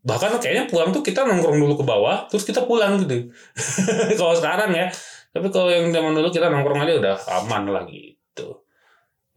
Bahkan 0.03 0.41
kayaknya 0.41 0.65
pulang 0.71 0.91
tuh 0.91 1.03
kita 1.05 1.27
nongkrong 1.29 1.59
dulu 1.61 1.75
ke 1.81 1.85
bawah 1.85 2.27
terus 2.27 2.43
kita 2.49 2.65
pulang 2.65 2.99
gitu. 3.05 3.29
Kalau 4.21 4.35
sekarang 4.35 4.73
ya. 4.75 4.89
Tapi 5.29 5.53
kalau 5.53 5.69
yang 5.69 5.93
zaman 5.93 6.17
dulu 6.17 6.33
kita 6.33 6.49
nongkrong 6.49 6.89
aja 6.89 6.95
udah 6.99 7.17
aman 7.45 7.69
lah 7.69 7.85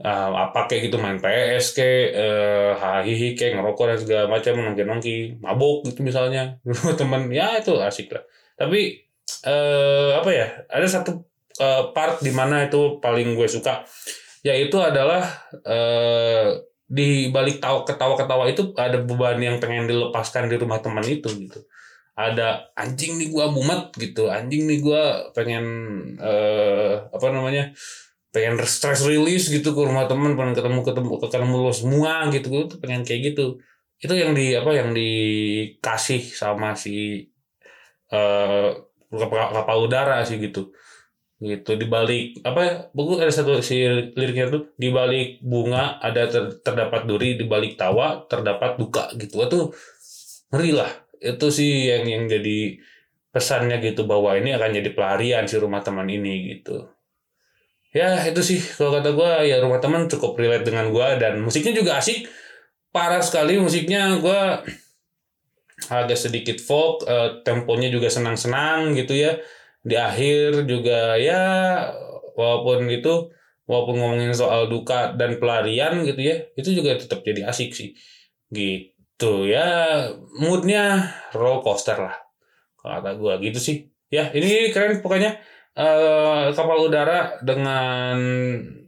Ah, 0.02 0.50
apa 0.50 0.66
kayak 0.66 0.90
gitu 0.90 0.98
main 0.98 1.22
PS 1.22 1.78
kayak 1.78 2.06
eh 2.18 2.72
hahihi 2.74 3.38
kayak 3.38 3.62
ngerokok 3.62 3.86
dan 3.86 3.98
segala 4.02 4.26
macam 4.26 4.54
nongki 4.58 4.84
nongki 4.84 5.16
mabuk 5.38 5.86
gitu 5.86 6.02
misalnya. 6.02 6.58
Teman 7.00 7.30
ya 7.30 7.62
itu 7.62 7.78
asik 7.78 8.10
lah. 8.10 8.26
Tapi 8.58 8.98
eh 9.46 10.12
apa 10.18 10.30
ya 10.34 10.48
ada 10.74 10.88
satu 10.90 11.22
eh, 11.62 11.84
part 11.94 12.18
di 12.26 12.34
mana 12.34 12.66
itu 12.66 12.98
paling 12.98 13.38
gue 13.38 13.48
suka 13.48 13.86
yaitu 14.42 14.78
adalah 14.82 15.22
eh 15.62 16.50
di 16.92 17.32
balik 17.32 17.64
tawa 17.64 17.88
ketawa-ketawa 17.88 18.52
itu 18.52 18.76
ada 18.76 19.00
beban 19.00 19.40
yang 19.40 19.64
pengen 19.64 19.88
dilepaskan 19.88 20.52
di 20.52 20.60
rumah 20.60 20.84
teman 20.84 21.06
itu 21.08 21.32
gitu. 21.32 21.64
Ada 22.20 22.74
anjing 22.76 23.16
nih 23.16 23.32
gua 23.32 23.48
mumet 23.48 23.96
gitu. 23.96 24.28
Anjing 24.28 24.68
nih 24.68 24.84
gua 24.84 25.32
pengen 25.32 25.64
eh 26.20 27.00
apa 27.00 27.28
namanya 27.32 27.72
pengen 28.32 28.56
stress 28.64 29.04
release 29.04 29.52
gitu 29.52 29.76
ke 29.76 29.82
rumah 29.84 30.08
teman 30.08 30.40
pengen 30.40 30.56
ketemu 30.58 30.80
ketemu 30.88 31.12
ketemu 31.20 31.56
lo 31.68 31.74
semua 31.76 32.14
gitu 32.32 32.48
tuh 32.72 32.78
pengen 32.82 33.04
kayak 33.08 33.22
gitu. 33.36 33.60
Itu 34.02 34.14
yang 34.18 34.32
di 34.34 34.56
apa 34.58 34.72
yang 34.74 34.90
dikasih 34.96 36.22
sama 36.32 36.74
si 36.74 37.28
eh 38.12 38.70
kapal, 39.12 39.78
udara 39.88 40.24
sih 40.28 40.40
gitu. 40.40 40.72
Gitu 41.42 41.72
di 41.82 41.86
balik 41.90 42.40
apa 42.46 42.94
buku 42.94 43.18
ada 43.20 43.34
satu 43.34 43.60
si 43.66 43.82
liriknya 44.16 44.48
tuh 44.54 44.64
di 44.78 44.90
balik 44.94 45.42
bunga 45.42 45.98
ada 46.00 46.30
ter- 46.30 46.62
terdapat 46.62 47.02
duri 47.10 47.36
di 47.40 47.46
balik 47.50 47.76
tawa 47.82 48.26
terdapat 48.32 48.78
duka 48.80 49.12
gitu. 49.20 49.36
Itu 49.44 49.60
ngeri 50.52 50.72
lah. 50.80 50.92
Itu 51.22 51.48
sih 51.54 51.92
yang 51.92 52.06
yang 52.08 52.24
jadi 52.32 52.80
pesannya 53.32 53.78
gitu 53.84 54.04
bahwa 54.12 54.36
ini 54.40 54.52
akan 54.58 54.70
jadi 54.76 54.90
pelarian 54.92 55.46
si 55.48 55.56
rumah 55.56 55.82
teman 55.86 56.08
ini 56.12 56.52
gitu 56.56 57.01
ya 57.92 58.24
itu 58.28 58.42
sih. 58.42 58.60
Kalau 58.60 58.96
kata 58.96 59.12
gua 59.12 59.44
ya 59.44 59.60
rumah 59.60 59.84
teman 59.84 60.08
cukup 60.08 60.40
relate 60.40 60.68
dengan 60.68 60.90
gua 60.92 61.20
dan 61.20 61.40
musiknya 61.44 61.76
juga 61.76 62.00
asik. 62.00 62.28
Parah 62.92 63.24
sekali 63.24 63.60
musiknya. 63.60 64.20
Gua 64.20 64.64
agak 65.92 66.20
sedikit 66.20 66.58
folk 66.62 67.04
eh, 67.08 67.44
temponya 67.44 67.92
juga 67.92 68.08
senang-senang 68.08 68.96
gitu 68.96 69.16
ya. 69.16 69.40
Di 69.84 69.96
akhir 70.00 70.70
juga 70.70 71.20
ya 71.20 71.42
walaupun 72.38 72.88
itu 72.88 73.34
walaupun 73.68 73.96
ngomongin 74.00 74.34
soal 74.36 74.68
duka 74.68 75.16
dan 75.16 75.40
pelarian 75.40 76.04
gitu 76.04 76.22
ya 76.22 76.44
itu 76.58 76.70
juga 76.76 76.96
tetap 76.96 77.24
jadi 77.28 77.48
asik 77.52 77.76
sih. 77.76 77.92
Gitu 78.48 79.52
ya. 79.52 80.08
Moodnya 80.40 81.12
roller 81.36 81.60
coaster 81.60 82.00
lah 82.00 82.16
kata 82.80 83.20
gua. 83.20 83.36
Gitu 83.44 83.60
sih. 83.60 83.78
Ya 84.12 84.28
ini 84.36 84.72
keren 84.76 85.00
pokoknya 85.00 85.40
eh 85.72 86.52
kapal 86.52 86.92
udara 86.92 87.40
dengan 87.40 88.20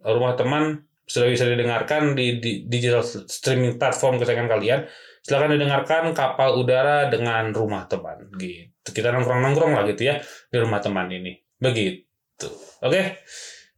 rumah 0.03 0.35
teman 0.35 0.83
sudah 1.03 1.27
bisa 1.31 1.47
didengarkan 1.47 2.15
di, 2.15 2.39
di 2.39 2.51
digital 2.67 3.03
streaming 3.03 3.75
platform 3.79 4.19
kesayangan 4.19 4.49
kalian. 4.51 4.79
Silahkan 5.23 5.55
didengarkan 5.55 6.11
kapal 6.11 6.59
udara 6.59 7.07
dengan 7.07 7.55
rumah 7.55 7.87
teman 7.87 8.27
gitu. 8.35 8.89
Kita 8.91 9.15
nongkrong 9.15 9.39
nongkrong 9.39 9.71
lah 9.71 9.83
gitu 9.87 10.11
ya 10.11 10.19
di 10.51 10.57
rumah 10.59 10.83
teman 10.83 11.07
ini. 11.07 11.39
Begitu. 11.59 12.51
Oke? 12.83 13.23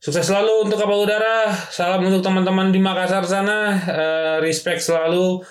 Sukses 0.01 0.25
selalu 0.25 0.69
untuk 0.69 0.81
kapal 0.81 1.05
udara. 1.05 1.53
Salam 1.69 2.01
untuk 2.01 2.25
teman-teman 2.25 2.73
di 2.73 2.81
Makassar 2.81 3.25
sana. 3.29 3.77
Eh, 3.77 4.35
respect 4.41 4.81
selalu 4.81 5.45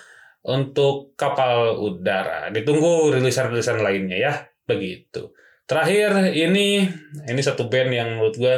untuk 0.47 1.15
kapal 1.15 1.79
udara. 1.79 2.51
Ditunggu 2.51 3.15
rilisan-rilisan 3.15 3.79
lainnya 3.79 4.19
ya. 4.19 4.33
Begitu 4.67 5.31
terakhir 5.65 6.33
ini 6.33 6.89
ini 7.29 7.41
satu 7.41 7.69
band 7.69 7.91
yang 7.93 8.09
menurut 8.17 8.37
gue 8.37 8.57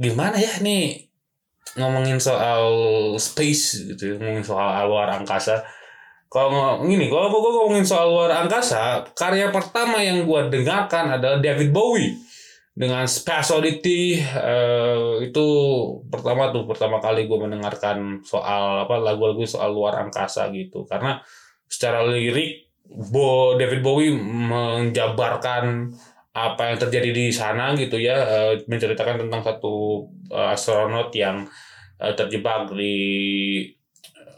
gimana 0.00 0.36
ya 0.40 0.60
nih? 0.60 1.08
Ngomongin 1.74 2.22
soal 2.22 2.62
space 3.18 3.94
gitu 3.94 4.16
ngomongin 4.18 4.46
soal 4.46 4.86
luar 4.86 5.10
angkasa. 5.18 5.66
Kalau 6.30 6.50
ngomong 6.50 6.90
ini 6.90 7.06
kalau 7.10 7.30
gue 7.30 7.52
ngomongin 7.52 7.86
soal 7.86 8.10
luar 8.10 8.46
angkasa 8.46 9.06
karya 9.14 9.50
pertama 9.54 10.02
yang 10.02 10.26
gue 10.26 10.40
dengarkan 10.50 11.18
adalah 11.18 11.38
David 11.38 11.70
Bowie 11.70 12.14
dengan 12.74 13.06
Space 13.06 13.54
Oddity. 13.54 14.18
Eh, 14.18 15.30
itu 15.30 15.46
pertama 16.10 16.50
tuh 16.50 16.66
pertama 16.66 16.98
kali 16.98 17.30
gue 17.30 17.38
mendengarkan 17.38 18.22
soal 18.26 18.82
apa 18.82 18.98
lagu-lagu 18.98 19.46
soal 19.46 19.70
luar 19.70 20.02
angkasa 20.02 20.50
gitu. 20.50 20.82
Karena 20.86 21.22
secara 21.70 22.02
lirik 22.06 22.63
Bo 22.84 23.56
David 23.56 23.80
Bowie 23.80 24.12
menjabarkan 24.14 25.94
apa 26.34 26.74
yang 26.74 26.78
terjadi 26.82 27.10
di 27.14 27.26
sana 27.30 27.78
gitu 27.78 27.94
ya 27.96 28.16
eh, 28.26 28.52
menceritakan 28.66 29.26
tentang 29.26 29.42
satu 29.46 30.06
eh, 30.34 30.54
astronot 30.54 31.14
yang 31.14 31.46
eh, 32.02 32.12
terjebak 32.18 32.74
di 32.74 32.96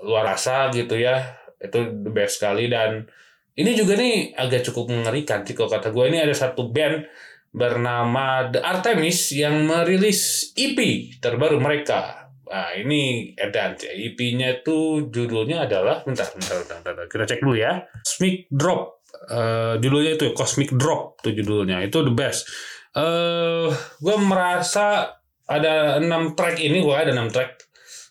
luar 0.05 0.37
asa 0.37 0.69
gitu 0.71 1.01
ya 1.01 1.25
itu 1.57 2.05
the 2.05 2.13
best 2.13 2.37
sekali 2.37 2.69
dan 2.69 3.09
ini 3.57 3.73
juga 3.73 3.97
nih 3.97 4.37
agak 4.37 4.69
cukup 4.69 4.93
mengerikan 4.93 5.41
sih 5.41 5.57
kalau 5.57 5.73
kata 5.73 5.89
gue 5.89 6.05
ini 6.13 6.21
ada 6.21 6.37
satu 6.37 6.69
band 6.69 7.09
bernama 7.57 8.53
The 8.53 8.61
Artemis 8.61 9.33
yang 9.33 9.65
merilis 9.65 10.53
EP 10.53 10.77
terbaru 11.25 11.57
mereka. 11.57 12.26
Nah 12.47 12.71
ini 12.79 13.35
edan 13.35 13.75
EP-nya 13.75 14.63
itu 14.63 15.11
judulnya 15.11 15.67
adalah 15.67 16.07
bentar, 16.07 16.31
bentar, 16.31 16.63
bentar, 16.63 16.79
bentar, 16.83 17.07
kita 17.11 17.25
cek 17.27 17.43
dulu 17.43 17.59
ya. 17.59 17.83
Cosmic 18.07 18.47
Drop. 18.55 19.03
Eh, 19.27 19.75
judulnya 19.83 20.13
itu 20.15 20.31
Cosmic 20.31 20.71
Drop 20.79 21.19
tuh 21.19 21.35
judulnya. 21.35 21.83
Itu 21.83 22.07
the 22.07 22.15
best. 22.15 22.47
Eh 22.95 23.69
gue 23.75 24.17
merasa 24.23 25.19
ada 25.47 25.99
enam 25.99 26.39
track 26.39 26.63
ini, 26.63 26.79
gue 26.83 26.95
ada 26.95 27.11
enam 27.11 27.31
track. 27.31 27.67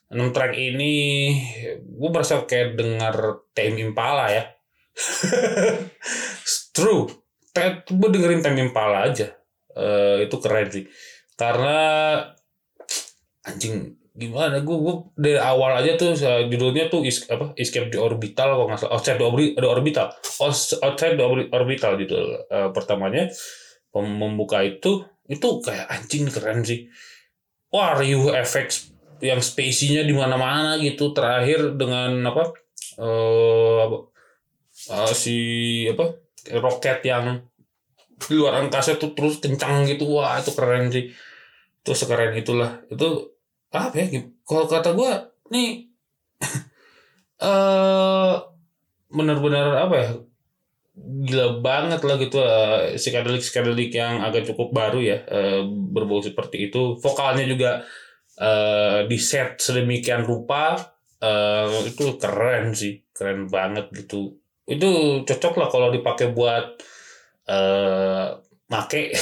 enam 0.06 0.30
track 0.30 0.54
ini 0.54 0.94
gue 1.82 2.10
merasa 2.14 2.46
kayak 2.46 2.78
dengar 2.78 3.42
Tame 3.58 3.82
Impala 3.82 4.30
ya. 4.30 4.44
True. 6.76 7.10
Gue 7.90 8.10
dengerin 8.12 8.44
Tame 8.44 8.68
Impala 8.68 9.08
aja. 9.10 9.32
Eh 9.74 10.28
itu 10.28 10.36
keren 10.44 10.68
sih. 10.70 10.86
Karena 11.36 11.80
anjing 13.44 14.05
gimana? 14.16 14.64
Gue 14.64 14.80
gue 14.80 14.96
dari 15.20 15.36
awal 15.36 15.84
aja 15.84 16.00
tuh 16.00 16.16
judulnya 16.48 16.88
tuh 16.88 17.04
is, 17.04 17.28
apa 17.28 17.52
escape 17.60 17.92
the 17.92 18.00
orbital 18.00 18.56
kalau 18.56 18.66
nggak 18.72 18.80
salah. 18.80 18.96
Outside 18.96 19.20
the, 19.20 19.28
orbi- 19.28 19.54
the 19.54 19.68
orbital. 19.68 20.08
Outside 20.82 21.20
the 21.20 21.26
orbi- 21.28 21.52
orbital 21.52 22.00
judul 22.00 22.48
eh, 22.48 22.70
pertamanya. 22.72 23.28
Membuka 23.96 24.64
itu 24.64 25.04
itu 25.28 25.48
kayak 25.60 25.88
anjing 25.92 26.32
keren 26.32 26.64
sih. 26.64 26.88
Wah 27.72 27.96
riuh 28.00 28.32
efek 28.32 28.72
yang 29.20 29.44
spacey-nya 29.44 30.08
di 30.08 30.16
mana-mana 30.16 30.80
gitu. 30.80 31.12
Terakhir 31.12 31.76
dengan 31.76 32.24
apa 32.24 32.56
eh 32.96 33.80
apa, 33.84 33.98
eh, 34.96 35.12
si 35.12 35.38
apa 35.92 36.16
roket 36.60 37.04
yang 37.04 37.44
di 38.16 38.32
luar 38.32 38.64
angkasa 38.64 38.96
tuh 38.96 39.12
terus 39.12 39.44
kencang 39.44 39.84
gitu. 39.92 40.08
Wah 40.08 40.40
itu 40.40 40.56
keren 40.56 40.88
sih. 40.88 41.12
Itu 41.84 41.92
sekeren 41.92 42.32
itulah. 42.36 42.84
Itu 42.88 43.35
apa 43.76 43.96
ya? 44.00 44.24
Kalau 44.48 44.66
kata 44.66 44.96
gua 44.96 45.14
nih 45.52 45.88
eh 47.50 48.34
benar-benar 49.12 49.68
apa 49.88 49.96
ya? 49.96 50.10
Gila 50.96 51.60
banget 51.60 52.08
lah 52.08 52.16
gitu 52.16 52.40
uh, 52.40 52.96
psychedelic 52.96 53.44
psychedelic 53.44 53.92
yang 53.92 54.24
agak 54.24 54.48
cukup 54.48 54.72
baru 54.72 55.04
ya 55.04 55.18
eh, 55.28 55.62
berbau 55.68 56.24
seperti 56.24 56.72
itu. 56.72 56.96
Vokalnya 57.04 57.46
juga 57.48 57.72
eh 58.36 59.08
di 59.08 59.20
set 59.20 59.60
sedemikian 59.60 60.24
rupa 60.24 60.76
eh 61.20 61.68
itu 61.88 62.16
keren 62.16 62.72
sih 62.72 63.04
keren 63.12 63.52
banget 63.52 63.92
gitu. 63.92 64.40
Itu 64.64 65.22
cocok 65.28 65.54
lah 65.60 65.68
kalau 65.68 65.92
dipakai 65.92 66.32
buat 66.32 66.80
eh 67.52 68.28
make 68.66 69.14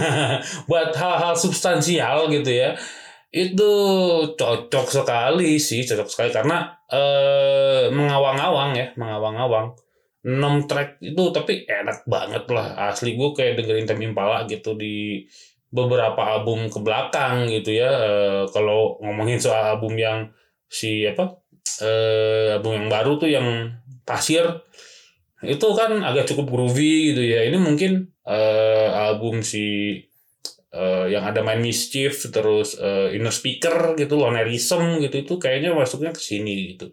buat 0.68 0.90
hal-hal 0.92 1.32
substansial 1.32 2.28
gitu 2.28 2.50
ya 2.52 2.76
itu 3.32 3.72
cocok 4.36 4.86
sekali 4.92 5.56
sih 5.56 5.82
cocok 5.88 6.08
sekali. 6.08 6.30
Karena 6.30 6.68
eh 6.92 7.88
mengawang-awang 7.88 8.76
ya 8.76 8.86
mengawang-awang. 9.00 9.72
6 10.22 10.70
track 10.70 11.02
itu 11.02 11.22
tapi 11.34 11.66
enak 11.66 12.06
banget 12.06 12.46
lah. 12.52 12.78
Asli 12.92 13.18
gue 13.18 13.34
kayak 13.34 13.58
dengerin 13.58 13.88
Tame 13.90 14.06
Impala 14.06 14.46
gitu 14.46 14.78
di 14.78 15.26
beberapa 15.72 16.38
album 16.38 16.70
ke 16.70 16.78
belakang 16.78 17.50
gitu 17.50 17.74
ya. 17.74 17.90
Eh, 17.90 18.42
kalau 18.54 19.00
ngomongin 19.02 19.40
soal 19.42 19.74
album 19.74 19.96
yang 19.98 20.30
si 20.70 21.02
apa 21.08 21.42
eh 21.82 22.54
album 22.54 22.84
yang 22.84 22.88
baru 22.92 23.12
tuh 23.18 23.28
yang 23.28 23.72
pasir 24.06 24.44
itu 25.42 25.66
kan 25.74 26.00
agak 26.06 26.28
cukup 26.30 26.46
groovy 26.52 27.10
gitu 27.10 27.22
ya. 27.26 27.42
Ini 27.48 27.58
mungkin 27.58 28.12
eh 28.22 28.88
album 28.92 29.42
si 29.42 29.96
eh, 30.72 31.06
yang 31.12 31.24
ada 31.28 31.40
main 31.44 31.60
mischief 31.60 32.28
terus 32.32 32.80
eh, 32.80 33.16
inner 33.16 33.32
speaker 33.32 33.94
gitu 34.00 34.16
lonerism 34.16 34.98
gitu 35.04 35.16
itu 35.22 35.34
kayaknya 35.36 35.76
masuknya 35.76 36.10
ke 36.16 36.20
sini 36.20 36.74
gitu. 36.76 36.90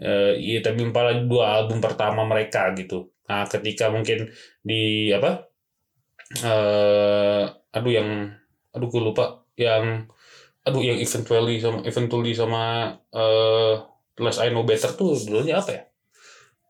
Eh 0.00 0.34
iya 0.40 0.58
tapi 0.64 0.80
Impala 0.88 1.12
dua 1.28 1.60
album 1.60 1.78
pertama 1.84 2.24
mereka 2.24 2.72
gitu. 2.76 3.12
Nah 3.28 3.44
ketika 3.46 3.92
mungkin 3.92 4.32
di 4.64 5.12
apa 5.12 5.46
eh 6.40 7.44
aduh 7.76 7.92
yang 7.92 8.08
aduh 8.74 8.88
gue 8.88 9.02
lupa 9.02 9.44
yang 9.58 10.06
aduh 10.62 10.82
yang 10.82 10.98
eventually 10.98 11.58
sama 11.58 11.78
eventually 11.84 12.32
sama 12.32 12.62
eh 13.12 13.74
Less 14.20 14.36
I 14.36 14.52
Know 14.52 14.68
Better 14.68 14.92
tuh 14.96 15.16
dulunya 15.16 15.60
apa 15.60 15.70
ya? 15.72 15.82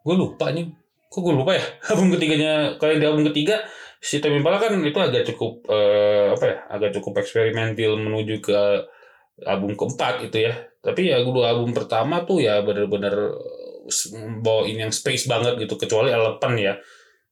Gue 0.07 0.15
lupa 0.17 0.55
nih. 0.55 0.71
Kok 1.11 1.21
gue 1.27 1.35
lupa 1.35 1.53
ya? 1.59 1.65
Album 1.91 2.15
ketiganya 2.15 2.79
kalau 2.79 2.95
yang 2.95 3.01
di 3.03 3.09
album 3.11 3.25
ketiga 3.35 3.67
si 4.01 4.17
Tame 4.19 4.41
Impala 4.41 4.57
kan 4.57 4.73
itu 4.81 4.97
agak 4.97 5.29
cukup 5.29 5.69
eh, 5.69 6.33
apa 6.33 6.45
ya 6.49 6.59
agak 6.73 6.91
cukup 6.97 7.21
eksperimental 7.21 8.01
menuju 8.01 8.41
ke 8.41 8.61
album 9.45 9.77
keempat 9.77 10.25
itu 10.25 10.49
ya. 10.49 10.55
Tapi 10.81 11.13
ya 11.13 11.21
dua 11.21 11.53
album 11.53 11.77
pertama 11.77 12.25
tuh 12.25 12.41
ya 12.41 12.65
bener-bener 12.65 13.37
eh, 13.85 14.41
bawain 14.41 14.89
yang 14.89 14.93
space 14.93 15.29
banget 15.29 15.61
gitu 15.61 15.77
kecuali 15.77 16.09
Elephant 16.11 16.57
ya 16.57 16.75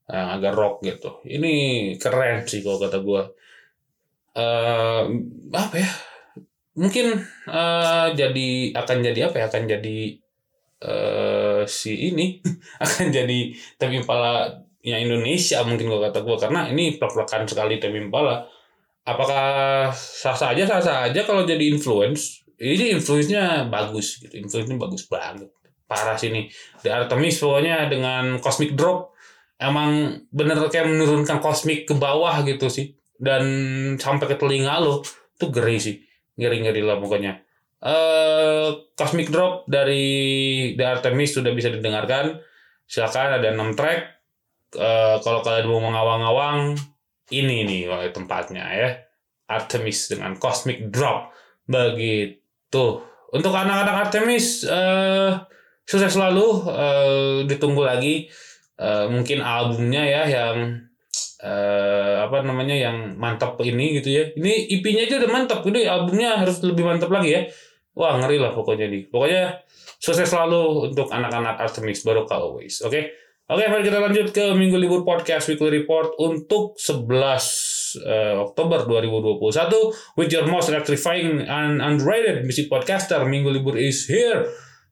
yang 0.09 0.29
agak 0.41 0.53
rock 0.57 0.85
gitu. 0.85 1.25
Ini 1.25 1.53
keren 1.97 2.45
sih 2.45 2.61
kalau 2.61 2.79
kata 2.81 3.01
gue 3.01 3.23
eh 4.39 5.03
apa 5.57 5.77
ya 5.81 5.91
mungkin 6.77 7.07
eh, 7.49 8.07
jadi 8.13 8.49
akan 8.77 8.99
jadi 9.03 9.21
apa 9.33 9.37
ya 9.41 9.45
akan 9.49 9.65
jadi 9.67 9.99
eh 10.79 11.63
si 11.67 11.93
ini 12.13 12.39
akan 12.85 13.07
jadi 13.09 13.39
Tame 13.81 14.05
Impala 14.05 14.68
yang 14.89 15.05
Indonesia 15.05 15.61
mungkin 15.65 15.87
kalau 15.93 16.03
kata 16.09 16.19
gue 16.25 16.37
karena 16.41 16.61
ini 16.73 16.97
plak-plakan 16.97 17.45
sekali 17.45 17.77
Tame 17.77 18.01
Impala. 18.01 18.49
Apakah 19.09 19.89
sah 19.97 20.37
sah 20.37 20.53
aja? 20.53 20.69
Sah 20.69 20.81
sah 20.85 20.99
aja 21.09 21.25
kalau 21.25 21.49
jadi 21.49 21.65
influence. 21.69 22.45
Ini 22.59 22.99
influence-nya 22.99 23.71
bagus 23.71 24.21
gitu. 24.21 24.35
Influence-nya 24.37 24.77
bagus 24.77 25.07
banget. 25.09 25.49
Parah 25.89 26.21
sini 26.21 26.53
The 26.85 26.93
Artemis 26.93 27.41
pokoknya 27.41 27.89
dengan 27.89 28.37
Cosmic 28.45 28.77
Drop 28.77 29.17
emang 29.57 30.21
bener 30.29 30.61
kayak 30.69 30.85
menurunkan 30.93 31.41
kosmik 31.41 31.89
ke 31.89 31.97
bawah 31.97 32.45
gitu 32.45 32.69
sih. 32.69 32.93
Dan 33.17 33.45
sampai 33.97 34.29
ke 34.29 34.37
telinga 34.37 34.77
lo 34.83 35.01
tuh 35.41 35.49
ngeri 35.49 35.79
sih. 35.81 35.97
Ngeri 36.37 36.69
ngeri 36.69 36.83
lah 36.85 37.01
pokoknya. 37.01 37.33
Eh 37.81 38.69
Cosmic 38.93 39.33
Drop 39.33 39.65
dari 39.65 40.05
The 40.77 40.85
Artemis 40.85 41.33
sudah 41.33 41.55
bisa 41.57 41.73
didengarkan. 41.73 42.45
Silakan 42.89 43.41
ada 43.41 43.53
6 43.53 43.77
track 43.77 44.18
Eh, 44.77 45.17
kalau 45.25 45.41
kalian 45.41 45.65
mau 45.65 45.81
mengawang-awang 45.81 46.77
ini 47.33 47.65
nih 47.65 47.89
wah, 47.89 48.05
tempatnya 48.13 48.65
ya. 48.69 48.91
Artemis 49.49 50.13
dengan 50.13 50.37
Cosmic 50.37 50.93
Drop. 50.93 51.33
Begitu. 51.65 52.85
Untuk 53.33 53.53
anak-anak 53.53 54.09
Artemis 54.09 54.69
eh 54.69 55.33
sukses 55.89 56.13
selalu. 56.13 56.69
Eh, 56.69 57.37
ditunggu 57.49 57.81
lagi. 57.81 58.29
Eh, 58.77 59.07
mungkin 59.09 59.41
albumnya 59.41 60.05
ya 60.05 60.23
yang 60.29 60.85
eh, 61.41 62.15
apa 62.21 62.45
namanya 62.45 62.77
yang 62.77 63.17
mantap 63.17 63.57
ini 63.65 63.97
gitu 64.01 64.13
ya. 64.13 64.25
Ini 64.37 64.69
IP-nya 64.79 65.09
aja 65.09 65.17
udah 65.25 65.31
mantap 65.33 65.61
ini 65.65 65.89
albumnya 65.89 66.37
harus 66.45 66.61
lebih 66.61 66.85
mantap 66.85 67.09
lagi 67.09 67.31
ya. 67.33 67.43
Wah 67.97 68.21
ngeri 68.21 68.37
lah 68.37 68.53
pokoknya 68.53 68.85
nih. 68.93 69.09
Pokoknya 69.09 69.65
sukses 69.97 70.29
selalu 70.29 70.93
untuk 70.93 71.09
anak-anak 71.09 71.57
Artemis. 71.57 72.05
Baru 72.05 72.29
always 72.29 72.85
oke 72.85 73.28
Oke, 73.49 73.65
mari 73.65 73.81
kita 73.81 73.97
lanjut 73.97 74.29
ke 74.29 74.53
Minggu 74.53 74.77
Libur 74.77 75.09
Podcast 75.09 75.49
Weekly 75.49 75.81
Report 75.81 76.21
untuk 76.21 76.77
11 76.77 77.97
eh, 78.05 78.37
Oktober 78.37 78.85
2021 78.85 80.21
with 80.21 80.29
your 80.29 80.45
most 80.45 80.69
electrifying 80.69 81.49
and 81.49 81.81
underrated 81.81 82.45
music 82.45 82.69
podcaster 82.69 83.25
Minggu 83.25 83.49
Libur 83.49 83.81
is 83.81 84.05
here. 84.05 84.45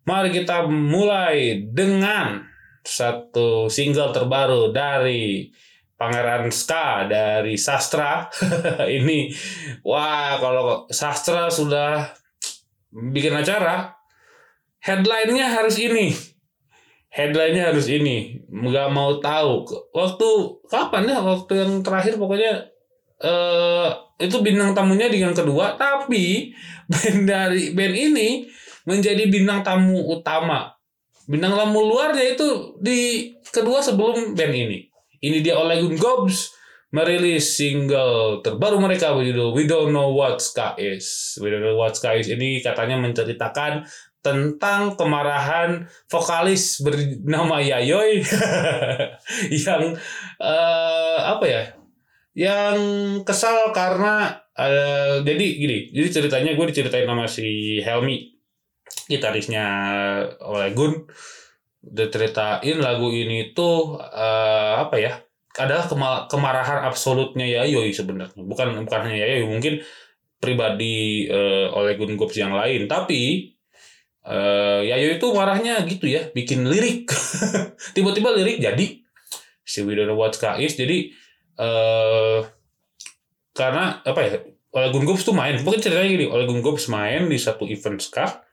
Mari 0.09 0.33
kita 0.33 0.64
mulai 0.73 1.69
dengan 1.69 2.49
satu 2.81 3.69
single 3.69 4.16
terbaru 4.16 4.73
dari 4.73 5.53
Pangeran 5.92 6.49
Ska 6.49 7.12
dari 7.12 7.61
Sastra. 7.61 8.25
Ini 9.05 9.37
wah 9.85 10.40
kalau 10.40 10.88
Sastra 10.88 11.53
sudah 11.53 12.09
bikin 12.88 13.37
acara 13.37 13.92
headline-nya 14.81 15.61
harus 15.61 15.77
ini 15.77 16.36
headline-nya 17.16 17.72
harus 17.72 17.88
ini. 17.88 18.37
Nggak 18.52 18.92
mau 18.92 19.16
tahu. 19.16 19.64
Waktu 19.96 20.29
kapan 20.68 21.09
ya? 21.09 21.18
Waktu 21.24 21.52
yang 21.57 21.72
terakhir 21.81 22.20
pokoknya 22.20 22.68
eh 23.16 23.88
itu 24.20 24.37
bintang 24.44 24.76
tamunya 24.76 25.09
di 25.09 25.24
yang 25.24 25.33
kedua. 25.33 25.81
Tapi 25.81 26.52
band 26.85 27.24
dari 27.33 27.72
band 27.72 27.94
ini 27.96 28.29
menjadi 28.85 29.24
bintang 29.33 29.64
tamu 29.64 29.96
utama. 30.12 30.68
Bintang 31.24 31.57
tamu 31.57 31.88
luarnya 31.88 32.37
itu 32.37 32.76
di 32.85 33.33
kedua 33.48 33.81
sebelum 33.81 34.37
band 34.37 34.52
ini. 34.52 34.79
Ini 35.24 35.40
dia 35.40 35.57
Olegun 35.57 35.96
Gobs 35.96 36.52
merilis 36.92 37.59
single 37.59 38.44
terbaru 38.44 38.79
mereka 38.79 39.11
berjudul 39.16 39.57
We 39.57 39.64
Don't 39.66 39.90
Know 39.90 40.12
What 40.12 40.38
Ska 40.38 40.76
Is. 40.76 41.35
We 41.40 41.48
Don't 41.48 41.64
Know 41.64 41.81
What 41.81 41.96
Ska 41.96 42.14
Is 42.14 42.29
ini 42.29 42.61
katanya 42.61 43.00
menceritakan 43.00 43.88
tentang 44.26 44.98
kemarahan 44.98 45.86
vokalis 46.10 46.82
bernama 46.82 47.62
Yayoy 47.62 48.26
yang 49.62 49.94
eh, 50.42 51.18
apa 51.22 51.44
ya 51.46 51.62
yang 52.34 52.76
kesal 53.22 53.70
karena 53.70 54.34
eh, 54.58 55.22
jadi 55.22 55.46
gini 55.54 55.94
jadi 55.94 56.08
ceritanya 56.10 56.58
gue 56.58 56.66
diceritain 56.74 57.06
sama 57.06 57.30
si 57.30 57.78
Helmi 57.78 58.36
gitarisnya 59.06 59.66
oleh 60.42 60.74
Gun. 60.74 61.06
Udah 61.86 62.08
ceritain 62.10 62.76
lagu 62.82 63.08
ini 63.14 63.54
tuh 63.54 63.98
eh, 64.02 64.74
apa 64.82 64.96
ya 64.98 65.22
adalah 65.56 65.86
kema- 65.88 66.24
kemarahan 66.28 66.84
absolutnya 66.84 67.46
Yayoy 67.46 67.94
sebenarnya. 67.94 68.42
Bukan 68.42 68.84
bukan 68.84 69.00
hanya 69.06 69.18
Yayoy 69.22 69.46
mungkin 69.46 69.80
pribadi 70.42 71.26
eh, 71.30 71.66
oleh 71.70 71.94
Gun 71.94 72.18
Gops 72.18 72.36
yang 72.36 72.52
lain. 72.52 72.90
Tapi 72.90 73.54
eh 74.26 74.80
Yayo 74.90 75.16
itu 75.16 75.26
marahnya 75.30 75.86
gitu 75.86 76.10
ya, 76.10 76.28
bikin 76.34 76.66
lirik. 76.66 77.06
Tiba-tiba 77.94 78.34
lirik 78.34 78.58
jadi 78.58 78.86
si 79.62 79.82
We 79.86 79.94
Don't 79.94 80.10
Know 80.10 80.18
What 80.18 80.34
Ska 80.34 80.58
Is. 80.58 80.74
Jadi 80.74 81.14
eh 81.56 82.40
karena 83.56 84.02
apa 84.02 84.20
ya? 84.22 84.36
Oleh 84.76 84.92
Gun 84.92 85.08
Gops 85.08 85.24
tuh 85.24 85.32
main, 85.32 85.56
mungkin 85.64 85.80
ceritanya 85.80 86.04
gini, 86.04 86.28
Oleh 86.28 86.44
Gun 86.44 86.60
Gops 86.60 86.92
main 86.92 87.32
di 87.32 87.38
satu 87.40 87.64
event 87.64 87.96
ska. 88.02 88.44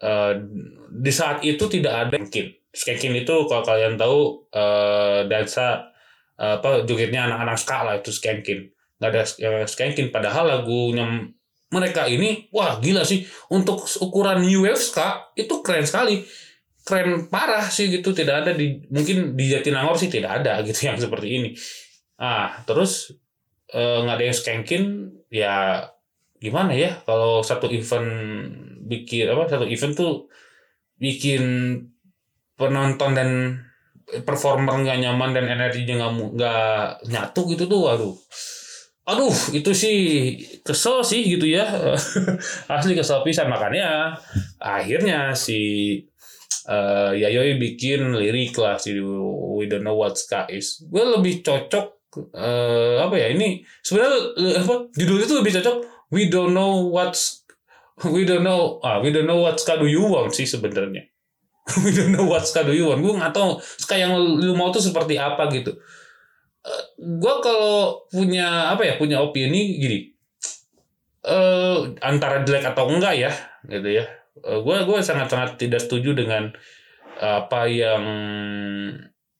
Eh 0.00 0.34
di 0.90 1.12
saat 1.14 1.44
itu 1.46 1.64
tidak 1.70 2.08
ada 2.08 2.16
skankin. 2.18 2.46
Skankin 2.74 3.14
itu 3.14 3.34
kalau 3.46 3.62
kalian 3.62 3.94
tahu 3.94 4.50
eh 4.50 5.28
dansa 5.30 5.94
apa 6.34 6.82
jogetnya 6.82 7.30
anak-anak 7.30 7.56
ska 7.60 7.78
lah 7.86 7.94
itu 8.00 8.10
skankin. 8.10 8.72
Nggak 8.98 9.10
ada 9.38 9.68
skankin 9.70 10.10
padahal 10.10 10.50
lagunya 10.50 11.30
mereka 11.74 12.06
ini 12.06 12.46
wah 12.54 12.78
gila 12.78 13.02
sih. 13.02 13.26
Untuk 13.50 13.82
ukuran 13.98 14.46
ska 14.78 15.34
itu 15.34 15.58
keren 15.66 15.82
sekali. 15.82 16.22
Keren 16.86 17.26
parah 17.32 17.66
sih 17.66 17.90
gitu 17.90 18.14
tidak 18.14 18.46
ada 18.46 18.52
di 18.54 18.78
mungkin 18.92 19.34
di 19.34 19.50
Jatinangor 19.50 19.98
sih 19.98 20.12
tidak 20.12 20.44
ada 20.44 20.62
gitu 20.62 20.86
yang 20.86 20.96
seperti 21.00 21.28
ini. 21.34 21.50
Ah 22.20 22.62
terus 22.62 23.10
eh, 23.74 23.98
nggak 24.06 24.16
ada 24.20 24.24
yang 24.24 24.36
skankin 24.36 24.82
ya 25.32 25.54
gimana 26.38 26.76
ya 26.76 27.00
kalau 27.08 27.40
satu 27.40 27.72
event 27.72 28.06
bikin 28.84 29.32
apa 29.32 29.48
satu 29.48 29.64
event 29.64 29.94
tuh 29.96 30.28
bikin 31.00 31.42
penonton 32.54 33.16
dan 33.16 33.30
performer 34.22 34.84
nggak 34.84 35.00
nyaman 35.00 35.32
dan 35.32 35.48
energinya 35.48 36.12
nggak 36.12 36.36
nggak 36.36 36.84
nyatu 37.08 37.40
gitu 37.56 37.64
tuh 37.64 37.80
waduh 37.88 38.14
aduh 39.04 39.34
itu 39.52 39.70
sih 39.76 39.98
kesel 40.64 41.04
sih 41.04 41.20
gitu 41.36 41.44
ya 41.44 41.92
asli 42.74 42.96
kesel 42.96 43.20
pisan 43.20 43.52
makanya 43.52 44.16
akhirnya 44.56 45.36
si 45.36 45.60
eh 46.64 47.12
Yayoi 47.12 47.60
bikin 47.60 48.16
lirik 48.16 48.56
lah 48.56 48.80
si 48.80 48.96
We 48.96 49.68
Don't 49.68 49.84
Know 49.84 50.00
What 50.00 50.16
Ska 50.16 50.48
Is 50.48 50.80
gue 50.88 51.04
lebih 51.04 51.44
cocok 51.44 52.16
eh 52.32 52.96
apa 53.04 53.14
ya 53.20 53.28
ini 53.36 53.60
sebenarnya 53.84 54.18
apa 54.64 54.88
judulnya 54.96 55.26
tuh 55.28 55.38
lebih 55.44 55.52
cocok 55.60 55.76
We 56.08 56.32
Don't 56.32 56.56
Know 56.56 56.88
What's 56.88 57.44
We 58.08 58.24
Don't 58.24 58.40
Know 58.40 58.80
ah 58.80 59.04
We 59.04 59.12
Don't 59.12 59.28
Know 59.28 59.44
What 59.44 59.60
Ska 59.60 59.76
Do 59.76 59.84
You 59.84 60.08
Want 60.08 60.32
sih 60.32 60.48
sebenarnya 60.48 61.12
we 61.84 61.96
don't 61.96 62.12
know 62.12 62.28
what 62.28 62.44
ska 62.44 62.60
do 62.60 62.76
you 62.76 62.92
want. 62.92 63.00
Gue 63.00 63.16
nggak 63.16 63.32
tahu 63.32 63.56
ska 63.60 63.96
yang 63.96 64.12
lu 64.16 64.52
mau 64.52 64.68
tuh 64.68 64.84
seperti 64.84 65.16
apa 65.16 65.48
gitu. 65.48 65.72
Gue 66.96 67.34
kalau 67.44 68.08
punya 68.08 68.72
apa 68.72 68.82
ya 68.88 68.94
punya 68.96 69.20
opini 69.20 69.76
gini. 69.80 69.98
eh 71.24 71.78
antara 72.04 72.44
jelek 72.44 72.68
atau 72.72 72.88
enggak 72.88 73.14
ya 73.16 73.32
gitu 73.68 73.88
ya. 74.00 74.04
Gue 74.40 74.76
gue 74.84 74.98
sangat 75.00 75.32
sangat 75.32 75.56
tidak 75.56 75.80
setuju 75.84 76.12
dengan 76.12 76.52
apa 77.20 77.64
yang 77.70 78.02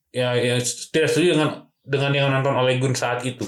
ya 0.09 0.33
yang 0.33 0.59
tidak 0.63 1.09
setuju 1.11 1.37
dengan 1.37 1.49
dengan 1.85 2.11
yang 2.13 2.27
nonton 2.33 2.57
oleh 2.57 2.81
Gun 2.81 2.97
saat 2.97 3.21
itu. 3.21 3.45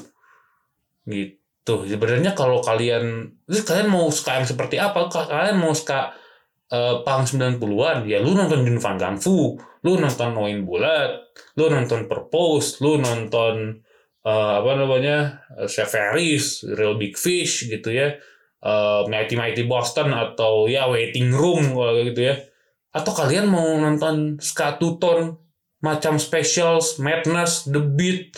Gitu. 1.08 1.76
Sebenarnya 1.90 2.38
kalau 2.38 2.62
kalian 2.62 3.34
terus 3.50 3.66
kalian 3.66 3.90
mau 3.90 4.06
ska 4.14 4.38
yang 4.38 4.48
seperti 4.48 4.78
apa? 4.78 5.10
Kalian 5.10 5.58
mau 5.58 5.74
ska 5.74 6.14
uh, 6.72 7.02
pang 7.04 7.24
90-an 7.24 8.06
ya 8.06 8.20
lu 8.20 8.36
nonton 8.36 8.64
Jun 8.68 8.80
Van 8.80 8.98
Gang 9.00 9.18
Fu, 9.18 9.56
lu 9.88 9.96
nonton 9.96 10.36
Noin 10.36 10.68
Bulat, 10.68 11.32
lu 11.56 11.72
nonton 11.72 12.12
Purpose, 12.12 12.84
lu 12.84 13.00
nonton 13.00 13.80
uh, 14.28 14.60
apa 14.60 14.72
namanya 14.76 15.48
Severis, 15.64 16.68
Real 16.76 17.00
Big 17.00 17.16
Fish 17.16 17.72
gitu 17.72 17.96
ya, 17.96 18.20
uh, 18.68 19.08
Mighty 19.08 19.40
Mighty 19.40 19.64
Boston 19.64 20.12
atau 20.12 20.68
ya 20.68 20.92
Waiting 20.92 21.32
Room 21.32 21.72
gitu 22.04 22.20
ya, 22.20 22.36
atau 22.92 23.16
kalian 23.16 23.48
mau 23.48 23.80
nonton 23.80 24.36
ska 24.44 24.76
two 24.76 25.00
tone 25.00 25.40
macam 25.80 26.20
Specials, 26.20 27.00
Madness, 27.00 27.72
The 27.72 27.80
Beat, 27.80 28.36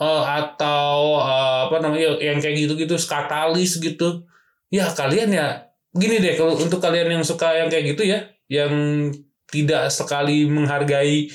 uh, 0.00 0.24
atau 0.24 1.20
uh, 1.20 1.68
apa 1.68 1.84
namanya 1.84 2.16
yang 2.16 2.40
kayak 2.40 2.64
gitu-gitu 2.64 2.96
Skatalis 2.96 3.76
gitu, 3.76 4.24
ya 4.72 4.88
kalian 4.88 5.36
ya 5.36 5.68
gini 5.92 6.24
deh 6.24 6.40
kalau 6.40 6.56
untuk 6.56 6.80
kalian 6.80 7.20
yang 7.20 7.24
suka 7.26 7.52
yang 7.52 7.68
kayak 7.68 7.92
gitu 7.92 8.08
ya 8.08 8.24
yang 8.48 8.72
tidak 9.52 9.92
sekali 9.92 10.48
menghargai 10.48 11.28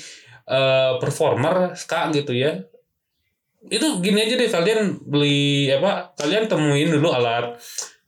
uh, 0.50 0.98
performer 0.98 1.78
ska 1.78 2.10
gitu 2.10 2.34
ya. 2.34 2.58
Itu 3.70 4.02
gini 4.02 4.26
aja 4.26 4.34
deh 4.34 4.50
kalian 4.50 5.06
beli 5.06 5.70
apa 5.70 6.18
kalian 6.18 6.50
temuin 6.50 6.90
dulu 6.90 7.14
alat 7.14 7.54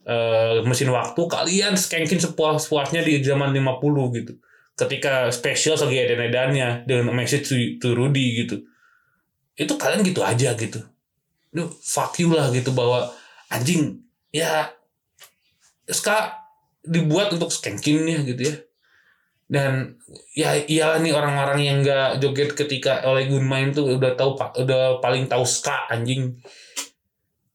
uh, 0.03 0.59
mesin 0.67 0.91
waktu 0.91 1.21
kalian 1.31 1.79
skankin 1.79 2.19
sepuas-puasnya 2.19 2.99
di 3.07 3.23
zaman 3.23 3.55
50 3.55 4.17
gitu. 4.19 4.33
Ketika 4.75 5.31
special 5.31 5.79
lagi 5.79 5.97
edan-edannya 6.03 6.83
dengan 6.83 7.15
message 7.15 7.47
to, 7.47 7.55
to 7.79 7.95
Rudy 7.95 8.43
gitu. 8.43 8.67
Itu 9.55 9.79
kalian 9.79 10.03
gitu 10.03 10.19
aja 10.25 10.51
gitu. 10.59 10.83
Duh, 11.51 11.71
fuck 11.79 12.19
you 12.19 12.31
lah 12.31 12.51
gitu 12.51 12.71
bahwa 12.75 13.11
anjing 13.51 13.99
ya 14.31 14.71
ska 15.91 16.39
dibuat 16.81 17.35
untuk 17.35 17.51
skankinnya 17.51 18.23
gitu 18.23 18.41
ya 18.47 18.55
dan 19.51 19.99
ya 20.31 20.55
iyalah 20.55 21.03
nih 21.03 21.11
orang-orang 21.11 21.59
yang 21.59 21.77
nggak 21.83 22.23
joget 22.23 22.55
ketika 22.55 23.03
oleh 23.03 23.27
Gun 23.27 23.43
main 23.43 23.75
tuh 23.75 23.99
udah 23.99 24.15
tahu 24.15 24.39
udah 24.39 25.03
paling 25.03 25.27
tahu 25.27 25.43
ska 25.43 25.91
anjing. 25.91 26.39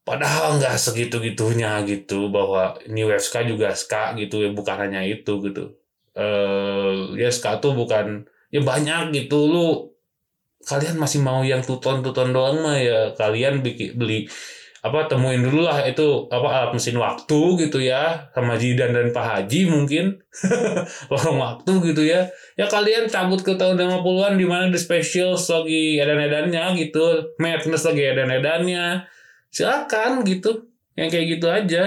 Padahal 0.05 0.61
nggak 0.61 0.77
segitu 0.77 1.19
gitunya 1.25 1.81
gitu 1.89 2.29
bahwa 2.29 2.77
ini 2.85 3.09
wave 3.09 3.25
juga 3.49 3.73
ska 3.73 4.13
gitu 4.21 4.45
ya 4.45 4.53
bukan 4.53 4.77
hanya 4.77 5.01
itu 5.09 5.41
gitu. 5.41 5.73
Eh 6.13 7.17
ya 7.17 7.33
ska 7.33 7.65
tuh 7.65 7.73
bukan 7.73 8.29
ya 8.53 8.61
banyak 8.61 9.17
gitu. 9.17 9.49
Lu 9.49 9.97
kalian 10.69 11.01
masih 11.01 11.25
mau 11.25 11.41
yang 11.49 11.65
tuton 11.65 12.05
tuton 12.05 12.37
doang 12.37 12.61
mah 12.61 12.77
ya 12.77 13.17
kalian 13.17 13.65
bikin 13.65 13.97
beli 13.97 14.29
apa 14.87 15.11
temuin 15.11 15.43
dulu 15.43 15.67
lah 15.67 15.83
itu 15.83 16.31
apa 16.31 16.47
alat 16.47 16.71
mesin 16.71 16.95
waktu 17.03 17.67
gitu 17.67 17.83
ya. 17.83 18.31
Sama 18.31 18.55
Jidan 18.55 18.95
dan 18.95 19.11
Pak 19.11 19.27
Haji 19.27 19.67
mungkin. 19.67 20.23
Lorong 21.11 21.39
waktu 21.43 21.73
gitu 21.91 22.07
ya. 22.07 22.31
Ya 22.55 22.71
kalian 22.71 23.11
cabut 23.11 23.43
ke 23.43 23.59
tahun 23.59 23.83
50-an 23.83 24.39
di 24.39 24.47
mana 24.47 24.71
di 24.71 24.79
special 24.79 25.35
lagi 25.35 25.99
edan-edannya 25.99 26.79
gitu. 26.79 27.35
Madness 27.43 27.83
lagi 27.83 28.03
edan-edannya. 28.07 29.03
Silakan 29.51 30.23
gitu. 30.23 30.71
Yang 30.95 31.09
kayak 31.11 31.27
gitu 31.35 31.47
aja. 31.51 31.85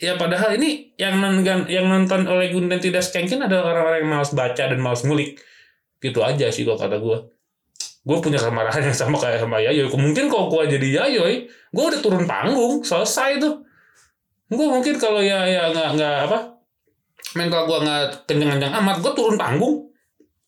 Ya 0.00 0.12
padahal 0.16 0.56
ini 0.56 0.94
yang 0.94 1.18
nonton 1.18 1.66
yang 1.68 1.90
nonton 1.90 2.24
oleh 2.24 2.54
Gun 2.54 2.70
dan 2.70 2.80
tidak 2.80 3.04
skankin 3.04 3.44
adalah 3.44 3.76
orang-orang 3.76 4.06
yang 4.06 4.10
malas 4.16 4.32
baca 4.32 4.62
dan 4.70 4.78
malas 4.78 5.02
ngulik. 5.02 5.42
Gitu 5.98 6.22
aja 6.22 6.48
sih 6.54 6.62
kalau 6.62 6.78
kata 6.78 6.96
gue 7.02 7.39
gue 8.00 8.16
punya 8.24 8.40
kemarahan 8.40 8.80
yang 8.80 8.96
sama 8.96 9.20
kayak 9.20 9.44
sama 9.44 9.60
Yayoy. 9.60 9.92
Mungkin 9.92 10.32
kalau 10.32 10.48
gue 10.48 10.72
jadi 10.72 10.88
Yayoy 11.04 11.44
gue 11.46 11.84
udah 11.84 12.00
turun 12.00 12.24
panggung. 12.24 12.80
Selesai 12.80 13.36
tuh. 13.40 13.60
Gue 14.50 14.66
mungkin 14.66 14.96
kalau 14.96 15.20
ya 15.20 15.44
ya 15.46 15.70
nggak 15.70 15.88
nggak 16.00 16.16
apa 16.26 16.38
mental 17.36 17.62
gue 17.68 17.78
nggak 17.86 18.02
kenceng-kenceng 18.26 18.72
amat 18.80 18.96
gue 19.04 19.12
turun 19.12 19.36
panggung. 19.36 19.76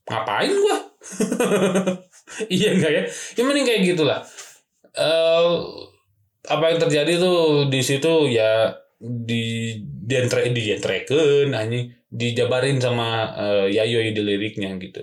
Ngapain 0.09 0.51
gue 0.51 0.77
iya 2.59 2.75
enggak 2.75 2.93
ya? 2.95 3.03
Yang 3.39 3.47
mending 3.47 3.67
kayak 3.69 3.83
gitulah. 3.95 4.21
Eh 4.97 5.53
apa 6.43 6.65
yang 6.75 6.79
terjadi 6.83 7.13
tuh 7.23 7.71
di 7.71 7.81
situ 7.85 8.33
ya 8.33 8.73
di 8.99 9.77
dentre 9.83 10.49
di 10.51 10.73
anjing. 11.53 11.87
Dijabarin 12.13 12.77
sama 12.77 13.33
eh, 13.41 13.67
Yayoy 13.73 14.13
di 14.13 14.21
liriknya 14.21 14.77
gitu 14.77 15.01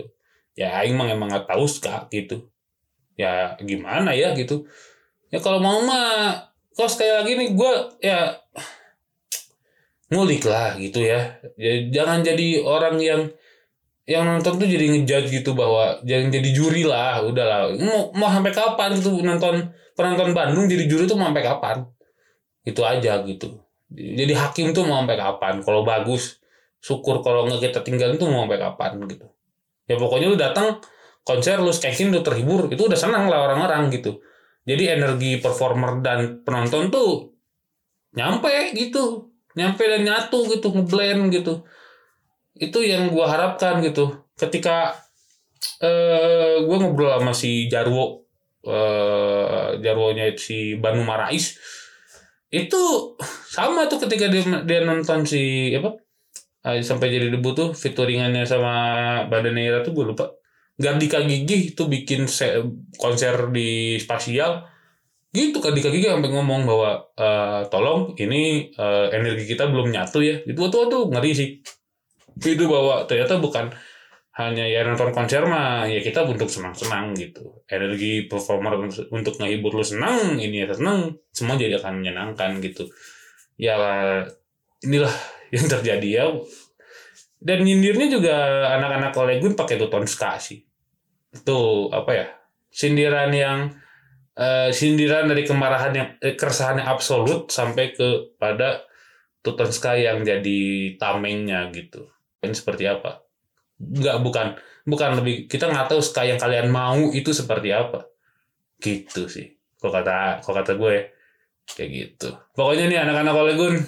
ya 0.57 0.81
aing 0.81 0.95
mah 0.95 1.09
emang 1.12 1.29
nggak 1.29 1.47
tahu 1.49 1.65
ska 1.65 2.07
gitu. 2.13 2.49
Ya 3.19 3.57
gimana 3.59 4.15
ya 4.15 4.31
gitu. 4.33 4.65
Ya 5.29 5.43
kalau 5.43 5.59
mau 5.62 5.83
mah 5.83 6.49
kok 6.73 6.89
sekali 6.89 7.12
lagi 7.12 7.31
nih 7.35 7.49
gue 7.53 7.73
ya 7.99 8.39
ngulik 10.09 10.47
lah 10.47 10.73
gitu 10.79 11.03
ya. 11.05 11.38
ya 11.59 11.71
jangan 11.93 12.25
jadi 12.25 12.63
orang 12.65 12.97
yang 12.97 13.21
yang 14.09 14.25
nonton 14.25 14.57
tuh 14.57 14.65
jadi 14.65 14.89
ngejudge 14.89 15.29
gitu 15.29 15.53
bahwa 15.53 16.01
jangan 16.01 16.33
jadi 16.33 16.49
juri 16.49 16.81
lah 16.81 17.21
udahlah 17.21 17.77
mau 17.77 18.09
mau 18.17 18.29
sampai 18.33 18.49
kapan 18.49 18.97
gitu 18.97 19.21
nonton 19.21 19.69
penonton 19.93 20.33
Bandung 20.33 20.65
jadi 20.65 20.89
juri 20.89 21.05
tuh 21.05 21.19
mau 21.19 21.29
sampai 21.29 21.45
kapan? 21.45 21.77
Itu 22.65 22.81
aja 22.81 23.21
gitu. 23.27 23.62
Jadi 23.93 24.33
hakim 24.33 24.73
tuh 24.73 24.85
mau 24.89 25.01
sampai 25.03 25.17
kapan? 25.17 25.62
Kalau 25.62 25.85
bagus 25.85 26.39
syukur 26.79 27.19
kalau 27.21 27.45
nggak 27.45 27.69
kita 27.69 27.79
tinggalin 27.83 28.15
tuh 28.15 28.31
mau 28.31 28.47
sampai 28.47 28.59
kapan 28.59 28.91
gitu 29.05 29.27
ya 29.89 29.97
pokoknya 29.97 30.28
lu 30.30 30.38
datang 30.38 30.78
konser 31.25 31.58
lu 31.58 31.73
skanking 31.73 32.13
lu 32.13 32.21
terhibur. 32.21 32.69
Itu 32.69 32.86
udah 32.86 32.95
senang 32.95 33.25
lah 33.25 33.49
orang-orang 33.49 33.89
gitu. 33.89 34.21
Jadi 34.69 34.86
energi 34.86 35.41
performer 35.41 35.97
dan 36.06 36.45
penonton 36.45 36.93
tuh 36.93 37.34
nyampe 38.13 38.78
gitu. 38.78 39.34
Nyampe 39.58 39.82
dan 39.82 40.06
nyatu 40.06 40.45
gitu 40.45 40.69
ngeblend 40.69 41.34
gitu. 41.34 41.65
Itu 42.54 42.86
yang 42.86 43.10
gua 43.10 43.34
harapkan 43.34 43.82
gitu. 43.82 44.30
Ketika 44.38 44.93
eh 45.82 46.62
gua 46.63 46.78
ngobrol 46.80 47.12
sama 47.17 47.34
si 47.34 47.67
Jarwo 47.67 48.23
eh 48.63 49.82
Jarwonya 49.82 50.36
si 50.38 50.78
Banu 50.80 51.04
Marais 51.04 51.56
itu 52.49 52.82
sama 53.45 53.86
tuh 53.86 54.02
ketika 54.04 54.25
dia 54.28 54.43
dia 54.65 54.82
nonton 54.82 55.21
si 55.21 55.69
apa 55.75 55.93
sampai 56.63 57.07
jadi 57.07 57.31
debut 57.31 57.55
tuh 57.55 57.71
featuringannya 57.71 58.43
sama 58.43 58.73
Badanera 59.31 59.79
tuh 59.79 59.95
gue 59.95 60.05
lupa. 60.11 60.35
Gardika 60.79 61.19
Gigi 61.23 61.75
tuh 61.75 61.91
bikin 61.91 62.27
se- 62.27 62.63
konser 62.95 63.51
di 63.51 63.99
spasial. 63.99 64.63
Gitu 65.29 65.59
Gardika 65.59 65.91
Gigi 65.91 66.07
sampai 66.07 66.31
ngomong 66.31 66.63
bahwa 66.67 66.89
eh, 67.15 67.61
tolong 67.71 68.15
ini 68.19 68.71
eh, 68.71 69.07
energi 69.11 69.43
kita 69.47 69.67
belum 69.71 69.91
nyatu 69.91 70.19
ya. 70.23 70.39
Itu 70.43 70.67
tuh 70.71 70.87
tuh 70.87 71.07
ngeri 71.11 71.31
sih. 71.35 71.49
Itu 72.39 72.63
bahwa 72.67 73.03
ternyata 73.07 73.39
bukan 73.39 73.71
hanya 74.39 74.63
ya 74.63 74.87
nonton 74.87 75.11
konser 75.11 75.43
mah 75.43 75.83
ya 75.83 75.99
kita 75.99 76.23
untuk 76.23 76.47
senang-senang 76.47 77.11
gitu. 77.19 77.59
Energi 77.67 78.23
performer 78.31 78.79
untuk 79.11 79.35
ngehibur 79.35 79.75
lu 79.75 79.83
senang 79.83 80.39
ini 80.39 80.63
ya 80.63 80.71
senang 80.71 81.11
semua 81.35 81.59
jadi 81.59 81.75
akan 81.75 81.99
menyenangkan 81.99 82.63
gitu. 82.63 82.87
Ya 83.59 83.75
inilah 84.79 85.11
yang 85.55 85.65
terjadi 85.65 86.09
ya. 86.09 86.25
Dan 87.39 87.63
nyindirnya 87.63 88.07
juga 88.12 88.35
anak-anak 88.75 89.15
Olegun 89.15 89.55
pakai 89.55 89.79
tuton 89.79 90.03
ska 90.03 90.35
sih. 90.38 90.59
Itu 91.31 91.88
apa 91.89 92.12
ya? 92.12 92.27
Sindiran 92.69 93.31
yang 93.31 93.71
eh, 94.35 94.69
sindiran 94.75 95.27
dari 95.27 95.47
kemarahan 95.47 95.93
yang 95.95 96.07
eh, 96.19 96.35
keresahan 96.35 96.83
yang 96.83 96.89
absolut 96.91 97.47
sampai 97.47 97.95
ke 97.95 98.35
pada 98.35 98.83
tuton 99.39 99.71
ska 99.71 99.95
yang 99.95 100.23
jadi 100.23 100.95
tamengnya 100.99 101.71
gitu. 101.71 102.12
Ini 102.43 102.55
seperti 102.55 102.91
apa? 102.91 103.23
Nggak 103.79 104.17
bukan 104.19 104.47
bukan 104.83 105.09
lebih 105.23 105.47
kita 105.47 105.71
nggak 105.71 105.95
tahu 105.95 106.03
ska 106.03 106.27
yang 106.27 106.39
kalian 106.39 106.67
mau 106.67 107.15
itu 107.15 107.31
seperti 107.31 107.71
apa. 107.71 108.03
Gitu 108.83 109.31
sih. 109.31 109.47
Kok 109.79 109.91
kata 109.91 110.43
kok 110.43 110.55
kata 110.55 110.75
gue 110.75 111.15
kayak 111.71 111.89
gitu. 111.89 112.35
Pokoknya 112.51 112.91
nih 112.91 112.99
anak-anak 112.99 113.35
Olegun 113.35 113.79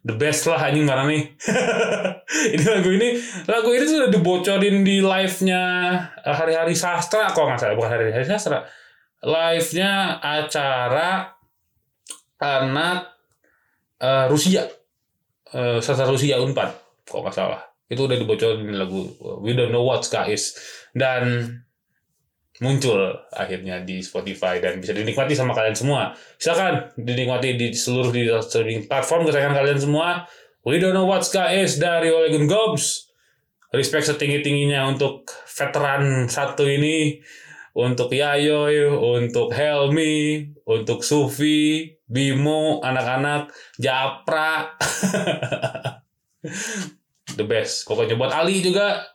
the 0.00 0.16
best 0.16 0.48
lah 0.48 0.60
anjing 0.60 0.88
mana 0.88 1.04
nih. 1.04 1.24
Ini 2.54 2.62
lagu 2.62 2.88
ini 2.94 3.18
lagu 3.50 3.74
ini 3.74 3.84
sudah 3.84 4.08
dibocorin 4.08 4.86
di 4.86 5.02
live 5.02 5.36
nya 5.44 5.62
hari-hari 6.22 6.78
sastra 6.78 7.26
kok 7.34 7.42
nggak 7.42 7.58
salah 7.58 7.76
bukan 7.76 7.90
hari-hari 7.90 8.24
sastra. 8.24 8.64
Live 9.20 9.68
nya 9.76 10.16
acara 10.22 11.34
anak 12.40 13.12
eh, 14.00 14.26
Rusia. 14.30 14.62
Eh, 15.52 15.78
sastra 15.82 16.06
Rusia 16.08 16.38
Unpad 16.38 16.70
kok 17.02 17.20
nggak 17.20 17.34
salah. 17.34 17.60
Itu 17.90 18.06
udah 18.06 18.16
dibocorin 18.16 18.72
lagu 18.78 19.10
We 19.42 19.58
Don't 19.58 19.74
Know 19.74 19.82
What 19.82 20.06
Is 20.30 20.54
dan 20.94 21.50
muncul 22.60 23.16
akhirnya 23.32 23.80
di 23.80 24.04
Spotify 24.04 24.60
dan 24.60 24.78
bisa 24.78 24.92
dinikmati 24.92 25.32
sama 25.32 25.56
kalian 25.56 25.76
semua. 25.76 26.12
Silakan 26.36 26.92
dinikmati 26.94 27.56
di 27.56 27.72
seluruh 27.72 28.12
di 28.12 28.28
streaming 28.44 28.84
platform 28.84 29.24
kesayangan 29.26 29.56
kalian 29.56 29.80
semua. 29.80 30.28
We 30.60 30.76
don't 30.76 30.92
know 30.92 31.08
what 31.08 31.24
ska 31.24 31.56
is 31.56 31.80
dari 31.80 32.12
Olegun 32.12 32.44
Gobs. 32.44 33.08
Respect 33.72 34.12
setinggi-tingginya 34.12 34.82
untuk 34.92 35.30
veteran 35.46 36.26
satu 36.28 36.66
ini, 36.66 37.22
untuk 37.72 38.12
Yayoy, 38.12 38.92
untuk 38.92 39.54
Helmi, 39.54 40.50
untuk 40.66 41.06
Sufi, 41.06 41.96
Bimo, 42.04 42.82
anak-anak, 42.82 43.54
Japra. 43.78 44.74
The 47.38 47.46
best. 47.46 47.86
Pokoknya 47.86 48.18
buat 48.18 48.34
Ali 48.34 48.58
juga 48.58 49.06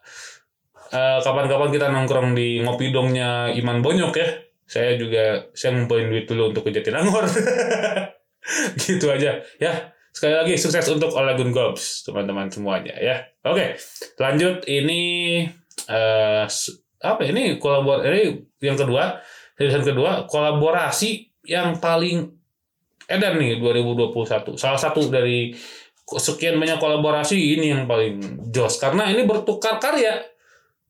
Eh, 0.93 1.19
kapan-kapan 1.25 1.69
kita 1.73 1.87
nongkrong 1.89 2.37
di 2.37 2.61
ngopi 2.61 2.93
dongnya 2.93 3.49
Iman 3.49 3.81
Bonyok 3.81 4.13
ya. 4.13 4.29
Saya 4.65 4.97
juga 4.97 5.49
saya 5.53 5.77
ngumpulin 5.77 6.09
duit 6.13 6.25
dulu 6.29 6.53
untuk 6.53 6.69
ke 6.69 6.73
Jatinangor. 6.73 7.25
gitu 8.85 9.09
aja 9.09 9.41
ya. 9.57 9.73
Sekali 10.15 10.31
lagi 10.31 10.53
sukses 10.55 10.85
untuk 10.87 11.11
Olegun 11.11 11.51
Gobs 11.51 12.05
teman-teman 12.05 12.47
semuanya 12.47 12.95
ya. 13.01 13.25
Oke, 13.43 13.75
lanjut 14.21 14.63
ini 14.69 15.43
eh 15.89 16.45
apa 17.05 17.19
ya, 17.21 17.29
ini 17.35 17.59
kolabor 17.59 18.05
ini 18.05 18.47
yang 18.63 18.79
kedua, 18.79 19.19
season 19.59 19.83
kedua 19.83 20.23
kolaborasi 20.29 21.35
yang 21.45 21.77
paling 21.81 22.31
edan 23.09 23.41
nih 23.41 23.59
2021. 23.59 24.55
Salah 24.55 24.79
satu 24.79 25.11
dari 25.11 25.51
sekian 26.05 26.61
banyak 26.61 26.77
kolaborasi 26.77 27.35
ini 27.57 27.73
yang 27.73 27.89
paling 27.89 28.45
jos 28.53 28.77
karena 28.77 29.09
ini 29.09 29.25
bertukar 29.25 29.81
karya 29.81 30.34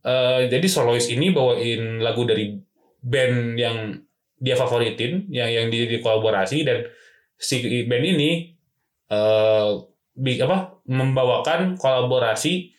Eh, 0.05 0.45
jadi 0.53 0.67
solois 0.69 1.09
ini 1.09 1.33
bawain 1.33 1.97
lagu 1.97 2.29
dari 2.29 2.53
band 3.01 3.57
yang 3.57 3.97
dia 4.37 4.53
favoritin, 4.53 5.25
yang 5.33 5.49
yang 5.49 5.67
dia 5.73 5.89
dikolaborasi 5.89 6.61
dan 6.61 6.85
si 7.33 7.57
band 7.89 8.05
ini 8.05 8.53
eh 9.09 9.69
bi- 10.13 10.37
apa 10.37 10.77
membawakan 10.85 11.73
kolaborasi 11.73 12.69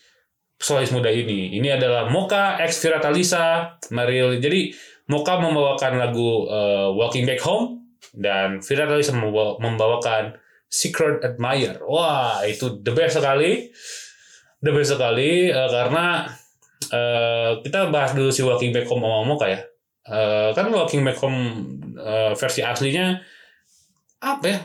solois 0.54 0.94
muda 0.94 1.10
ini. 1.10 1.58
Ini 1.58 1.74
adalah 1.74 2.06
Moka 2.06 2.62
X 2.62 2.78
Viratalisa 2.78 3.74
Maril. 3.90 4.38
Jadi 4.38 4.70
Moka 5.10 5.42
membawakan 5.42 5.98
lagu 5.98 6.46
eh, 6.46 6.88
Walking 6.94 7.26
Back 7.26 7.42
Home 7.42 7.90
dan 8.14 8.62
Viratalisa 8.62 9.10
membawa- 9.18 9.58
membawakan 9.58 10.38
Secret 10.70 11.22
Admirer. 11.26 11.82
Wah, 11.86 12.42
itu 12.46 12.82
the 12.86 12.94
best 12.94 13.18
sekali. 13.18 13.70
The 14.62 14.70
best 14.70 14.94
sekali 14.94 15.50
eh, 15.50 15.70
karena 15.74 16.26
eh, 16.92 17.50
kita 17.62 17.90
bahas 17.90 18.12
dulu 18.14 18.30
si 18.30 18.42
Walking 18.44 18.72
Back 18.74 18.86
Home 18.90 19.02
sama 19.02 19.26
Moka 19.26 19.46
ya. 19.46 19.60
Eh, 20.06 20.50
kan 20.54 20.70
Walking 20.70 21.02
Back 21.02 21.18
Home 21.22 21.40
eh, 21.98 22.32
versi 22.38 22.60
aslinya 22.62 23.18
apa 24.22 24.44
ya? 24.46 24.58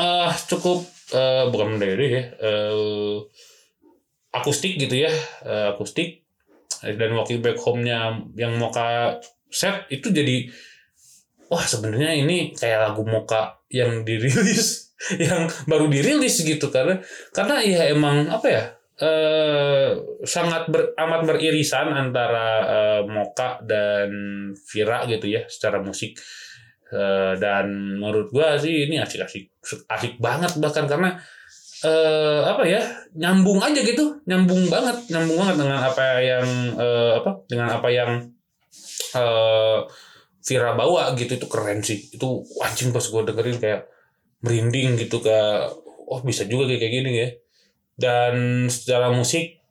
Eh 0.00 0.32
cukup 0.48 0.84
eh, 1.12 1.44
bukan 1.48 1.78
mendiri 1.78 2.06
ya. 2.10 2.24
eh, 2.40 3.16
akustik 4.34 4.74
gitu 4.76 5.06
ya, 5.06 5.12
eh, 5.46 5.66
akustik 5.70 6.26
dan 6.82 7.16
Walking 7.16 7.40
Back 7.40 7.56
Home-nya 7.64 8.20
yang 8.36 8.60
Moka 8.60 9.16
set 9.48 9.86
itu 9.88 10.10
jadi 10.10 10.50
wah 11.48 11.62
sebenarnya 11.62 12.18
ini 12.18 12.52
kayak 12.52 12.90
lagu 12.90 13.06
Moka 13.06 13.62
yang 13.70 14.02
dirilis 14.02 14.92
yang 15.22 15.46
baru 15.70 15.86
dirilis 15.86 16.42
gitu 16.42 16.68
karena 16.68 16.98
karena 17.30 17.62
ya 17.62 17.88
emang 17.94 18.26
apa 18.28 18.46
ya 18.50 18.62
eh 18.94 19.90
sangat 20.22 20.70
ber, 20.70 20.94
amat 20.94 21.26
beririsan 21.26 21.90
antara 21.90 22.46
eh, 22.62 23.02
Moka 23.10 23.58
dan 23.66 24.10
Vira 24.54 25.02
gitu 25.10 25.26
ya 25.26 25.42
secara 25.50 25.82
musik. 25.82 26.14
Eh, 26.94 27.34
dan 27.42 27.98
menurut 27.98 28.30
gua 28.30 28.54
sih 28.54 28.86
ini 28.86 29.02
asik-asik 29.02 29.50
asik 29.90 30.22
banget 30.22 30.54
bahkan 30.62 30.86
karena 30.86 31.18
eh 31.82 32.40
apa 32.46 32.62
ya 32.64 32.80
nyambung 33.18 33.58
aja 33.58 33.82
gitu 33.82 34.22
nyambung 34.30 34.70
banget 34.70 34.96
nyambung 35.10 35.36
banget 35.42 35.56
dengan 35.58 35.80
apa 35.82 36.06
yang 36.22 36.46
eh, 36.78 37.12
apa 37.18 37.30
dengan 37.50 37.68
apa 37.74 37.88
yang 37.90 38.10
eh 39.18 39.78
Vira 40.44 40.76
bawa 40.76 41.16
gitu. 41.16 41.40
Itu 41.40 41.48
keren 41.48 41.80
sih. 41.80 41.98
Itu 42.14 42.44
anjing 42.62 42.92
pas 42.92 43.04
gua 43.10 43.24
dengerin 43.26 43.58
kayak 43.58 43.88
merinding 44.44 45.00
gitu 45.00 45.24
kayak 45.24 45.72
oh 46.04 46.20
bisa 46.20 46.44
juga 46.44 46.68
kayak 46.68 46.92
gini 46.92 47.10
ya 47.16 47.28
dan 47.94 48.66
secara 48.66 49.10
musik 49.14 49.62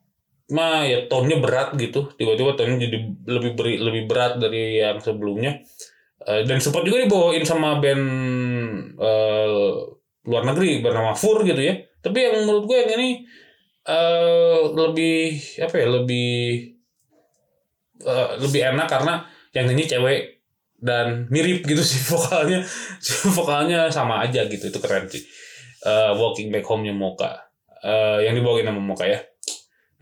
mah 0.52 0.84
ya 0.84 1.08
tone-nya 1.08 1.40
berat 1.40 1.76
gitu. 1.80 2.12
Tiba-tiba 2.16 2.56
tone-nya 2.56 2.88
jadi 2.88 2.98
lebih 3.24 3.52
beri, 3.56 3.74
lebih 3.80 4.02
berat 4.08 4.36
dari 4.36 4.80
yang 4.80 5.00
sebelumnya. 5.00 5.60
Eh, 6.24 6.44
dan 6.44 6.60
sempat 6.60 6.84
juga 6.84 7.04
dibawain 7.04 7.44
sama 7.44 7.80
band 7.80 8.04
eh, 8.96 9.72
luar 10.24 10.42
negeri 10.44 10.84
bernama 10.84 11.16
Fur 11.16 11.44
gitu 11.44 11.60
ya. 11.60 11.80
Tapi 12.04 12.18
yang 12.20 12.44
menurut 12.44 12.64
gue 12.68 12.76
yang 12.76 12.92
ini 13.00 13.10
eh 13.84 14.60
lebih 14.72 15.36
apa 15.60 15.74
ya 15.76 15.86
lebih 16.00 16.32
eh, 18.04 18.30
lebih 18.40 18.60
enak 18.72 18.88
karena 18.88 19.14
yang 19.52 19.68
ini 19.68 19.84
cewek 19.84 20.20
dan 20.80 21.28
mirip 21.32 21.64
gitu 21.64 21.80
sih 21.80 22.00
vokalnya. 22.12 22.64
Vokalnya 23.32 23.88
sama 23.88 24.24
aja 24.24 24.44
gitu 24.48 24.68
itu 24.68 24.78
keren 24.80 25.08
sih. 25.08 25.24
Eh, 25.84 26.12
Walking 26.16 26.48
Back 26.52 26.64
Home-nya 26.68 26.96
Moka 26.96 27.53
Eh, 27.84 28.18
yang 28.24 28.32
dibawain 28.32 28.64
sama 28.64 28.80
Moka 28.80 29.04
ya 29.04 29.20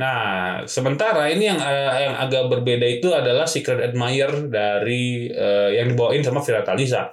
Nah, 0.02 0.64
sementara 0.64 1.30
ini 1.30 1.46
yang 1.46 1.60
eh, 1.62 2.10
yang 2.10 2.14
agak 2.18 2.50
berbeda 2.50 2.86
itu 2.88 3.14
adalah 3.14 3.44
Secret 3.46 3.92
Admirer 3.92 4.50
dari 4.50 5.30
eh, 5.30 5.78
yang 5.78 5.94
dibawain 5.94 6.24
sama 6.24 6.42
Vira 6.42 6.66
Talisa. 6.66 7.12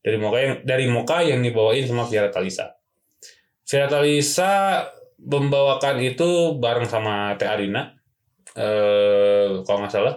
Dari 0.00 0.16
Moka 0.16 0.38
yang 0.40 0.54
dari 0.64 0.86
Moka 0.88 1.20
yang 1.20 1.44
dibawain 1.44 1.84
sama 1.84 2.08
Vira 2.08 2.32
Talisa. 2.32 2.70
Vira 3.66 3.92
Talisa 3.92 4.84
membawakan 5.20 6.00
itu 6.00 6.56
bareng 6.56 6.88
sama 6.88 7.36
Teh 7.36 7.44
Arina. 7.44 7.92
Eh, 8.56 9.60
kalau 9.66 9.84
nggak 9.84 9.92
salah. 9.92 10.16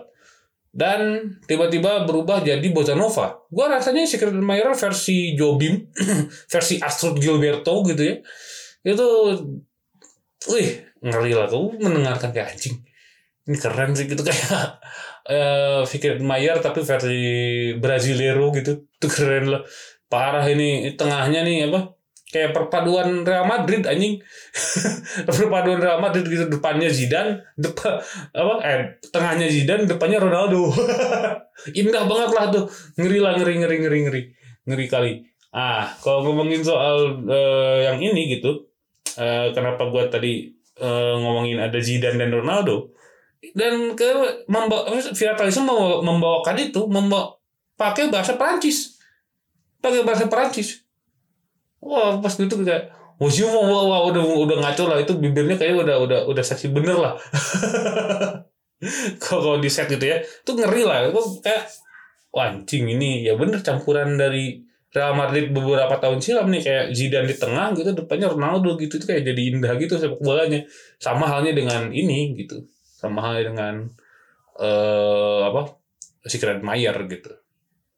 Dan 0.74 1.30
tiba-tiba 1.46 2.08
berubah 2.08 2.40
jadi 2.42 2.66
bossa 2.72 2.96
nova. 2.96 3.46
Gua 3.52 3.68
rasanya 3.68 4.08
Secret 4.08 4.34
Admirer 4.34 4.74
versi 4.74 5.36
Jobim, 5.36 5.92
versi 6.54 6.80
Astrid 6.82 7.20
Gilberto 7.20 7.84
gitu 7.84 8.02
ya. 8.02 8.16
Itu 8.82 9.06
wih 10.52 10.68
ngeri 11.04 11.32
lah 11.36 11.48
aku 11.48 11.76
mendengarkan 11.80 12.32
kayak 12.32 12.56
anjing. 12.56 12.80
Ini 13.44 13.58
keren 13.60 13.92
sih 13.92 14.08
gitu 14.08 14.24
kayak 14.24 14.80
eh 15.34 15.84
Fikir 15.84 16.24
Mayer 16.24 16.64
tapi 16.64 16.80
versi 16.84 17.20
Brasilero 17.76 18.52
gitu. 18.56 18.88
Itu 18.88 19.08
keren 19.12 19.52
lah. 19.52 19.62
Parah 20.08 20.46
ini 20.48 20.96
tengahnya 20.96 21.44
nih 21.44 21.68
apa 21.68 21.92
kayak 22.34 22.56
perpaduan 22.56 23.28
Real 23.28 23.46
Madrid 23.46 23.84
anjing. 23.84 24.18
Perpaduan 25.28 25.80
Real 25.84 26.00
Madrid 26.00 26.26
gitu 26.26 26.48
depannya 26.50 26.90
Zidane 26.90 27.44
depan 27.60 28.00
apa 28.42 28.54
eh 28.64 28.80
tengahnya 29.12 29.48
Zidane 29.52 29.84
depannya 29.86 30.24
Ronaldo. 30.24 30.72
Indah 31.76 32.08
banget 32.08 32.30
lah 32.32 32.46
tuh. 32.50 32.66
Ngeri 32.96 33.20
lah 33.20 33.36
ngeri 33.36 33.54
ngeri 33.60 33.78
ngeri 33.84 34.00
ngeri. 34.08 34.22
Ngeri 34.66 34.86
kali. 34.88 35.12
Ah 35.54 35.86
kalau 36.02 36.26
ngomongin 36.26 36.66
soal 36.66 37.22
eh, 37.30 37.92
yang 37.92 38.02
ini 38.02 38.40
gitu 38.40 38.73
eh, 39.20 39.48
kenapa 39.54 39.90
gua 39.90 40.10
tadi 40.10 40.50
eh, 40.78 41.16
ngomongin 41.20 41.62
ada 41.62 41.78
Zidane 41.82 42.18
dan 42.18 42.32
Ronaldo? 42.34 42.94
Dan 43.52 44.00
ke 44.00 44.08
membawa 44.48 44.88
Viralisme 45.12 45.68
membawa, 45.68 46.00
membawakan 46.00 46.56
itu 46.64 46.88
membawa 46.88 47.36
pakai 47.76 48.08
bahasa 48.08 48.40
Perancis. 48.40 48.96
Pakai 49.84 50.08
bahasa 50.08 50.32
Perancis. 50.32 50.88
Wah 51.84 52.24
pas 52.24 52.32
gitu 52.32 52.64
kayak 52.64 52.96
wah 53.20 53.28
sih, 53.28 53.44
wah, 53.44 53.60
wah, 53.60 53.84
wah, 53.84 54.02
udah 54.08 54.24
udah 54.24 54.58
ngaco 54.64 54.88
lah 54.88 55.04
itu 55.04 55.20
bibirnya 55.20 55.60
kayak 55.60 55.84
udah 55.84 56.00
udah 56.00 56.20
udah 56.32 56.44
seksi 56.44 56.72
bener 56.72 56.96
lah. 56.96 57.20
Kalau 59.24 59.60
di 59.60 59.68
set 59.68 59.92
gitu 59.92 60.08
ya 60.08 60.24
itu 60.24 60.52
ngeri 60.56 60.88
lah. 60.88 61.12
Itu 61.12 61.44
kayak 61.44 61.68
wah 62.32 62.48
anjing 62.48 62.88
ini 62.88 63.28
ya 63.28 63.36
bener 63.36 63.60
campuran 63.60 64.16
dari 64.16 64.64
Real 64.94 65.18
Madrid 65.18 65.50
beberapa 65.50 65.98
tahun 65.98 66.22
silam 66.22 66.54
nih 66.54 66.62
kayak 66.62 66.86
Zidane 66.94 67.26
di 67.26 67.34
tengah 67.34 67.74
gitu 67.74 67.98
depannya 67.98 68.30
Ronaldo 68.30 68.78
gitu 68.78 69.02
itu 69.02 69.10
kayak 69.10 69.26
jadi 69.26 69.42
indah 69.50 69.74
gitu 69.82 69.98
sepak 69.98 70.22
bolanya. 70.22 70.62
Sama 71.02 71.26
halnya 71.26 71.58
dengan 71.58 71.90
ini 71.90 72.38
gitu. 72.38 72.70
Sama 72.78 73.26
halnya 73.26 73.50
dengan 73.50 73.76
eh 74.62 75.42
apa 75.50 75.82
Secret 76.30 76.62
Mayer 76.62 76.94
gitu. 77.10 77.34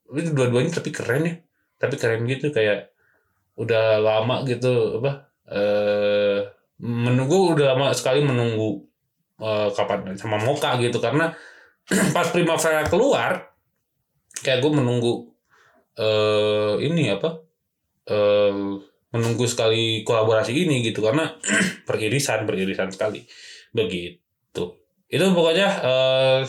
Itu 0.08 0.32
dua-duanya 0.32 0.72
tapi 0.72 0.88
keren 0.88 1.28
ya. 1.28 1.36
Tapi 1.76 2.00
keren 2.00 2.24
gitu 2.24 2.48
kayak 2.48 2.96
udah 3.60 4.00
lama 4.00 4.48
gitu 4.48 5.04
apa 5.04 5.28
eh 5.52 6.48
menunggu 6.80 7.56
udah 7.56 7.76
lama 7.76 7.92
sekali 7.92 8.24
menunggu 8.24 8.88
eh, 9.44 9.68
kapan 9.76 10.16
sama 10.16 10.40
Moka 10.40 10.80
gitu. 10.80 10.96
Karena 10.96 11.28
pas 12.16 12.24
Primavera 12.32 12.88
keluar 12.88 13.52
kayak 14.40 14.64
gue 14.64 14.72
menunggu 14.72 15.35
eh 15.96 16.74
ini 16.84 17.08
apa 17.08 17.30
eh 18.06 18.54
menunggu 19.10 19.48
sekali 19.48 20.04
kolaborasi 20.04 20.52
ini 20.52 20.84
gitu 20.84 21.00
karena 21.00 21.32
peririsan 21.88 22.44
peririsan 22.44 22.92
sekali 22.92 23.24
begitu 23.72 24.76
itu 25.06 25.24
pokoknya 25.32 25.68
eh 25.82 26.42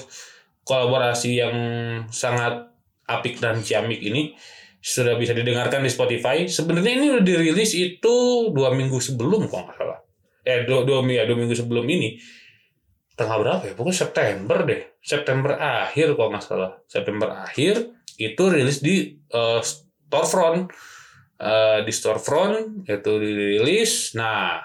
kolaborasi 0.67 1.29
yang 1.39 1.55
sangat 2.11 2.67
apik 3.07 3.39
dan 3.39 3.63
ciamik 3.63 4.03
ini 4.03 4.35
sudah 4.83 5.15
bisa 5.15 5.31
didengarkan 5.31 5.83
di 5.83 5.91
Spotify. 5.91 6.47
Sebenarnya 6.47 6.91
ini 6.99 7.07
udah 7.15 7.23
dirilis 7.23 7.71
itu 7.75 8.15
dua 8.51 8.71
minggu 8.75 8.99
sebelum 8.99 9.47
kalau 9.47 9.67
nggak 9.67 9.77
salah. 9.79 9.99
Eh 10.47 10.63
dua, 10.63 10.87
dua, 10.87 11.03
ya, 11.07 11.23
dua 11.27 11.37
minggu 11.39 11.55
sebelum 11.55 11.83
ini. 11.87 12.19
Tanggal 13.17 13.41
berapa 13.41 13.63
ya? 13.67 13.73
Pokoknya 13.73 13.97
September 14.07 14.57
deh. 14.63 14.81
September 15.03 15.59
akhir 15.59 16.13
kalau 16.15 16.29
nggak 16.35 16.43
salah. 16.43 16.71
September 16.85 17.27
akhir 17.47 17.96
itu 18.17 18.43
rilis 18.49 18.81
di 18.81 19.13
eh, 19.13 19.61
storefront. 19.61 20.73
Eh, 21.37 21.79
di 21.85 21.93
storefront 21.93 22.83
itu 22.89 23.11
dirilis. 23.21 24.17
Nah 24.17 24.57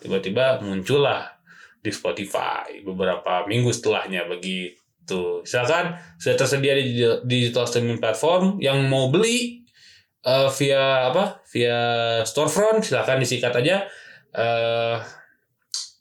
tiba-tiba 0.00 0.60
muncullah 0.64 1.36
di 1.80 1.92
Spotify 1.92 2.80
beberapa 2.82 3.44
minggu 3.44 3.70
setelahnya 3.70 4.26
begitu. 4.26 5.44
Silakan 5.46 6.00
sudah 6.18 6.36
tersedia 6.36 6.74
di 6.74 6.98
digital 7.28 7.68
streaming 7.68 8.00
platform 8.00 8.58
yang 8.58 8.80
mau 8.88 9.12
beli 9.12 9.62
eh, 10.24 10.48
via 10.56 11.12
apa? 11.12 11.44
Via 11.52 11.78
storefront 12.24 12.82
silakan 12.82 13.20
disikat 13.20 13.52
aja 13.52 13.86
eh 14.36 14.98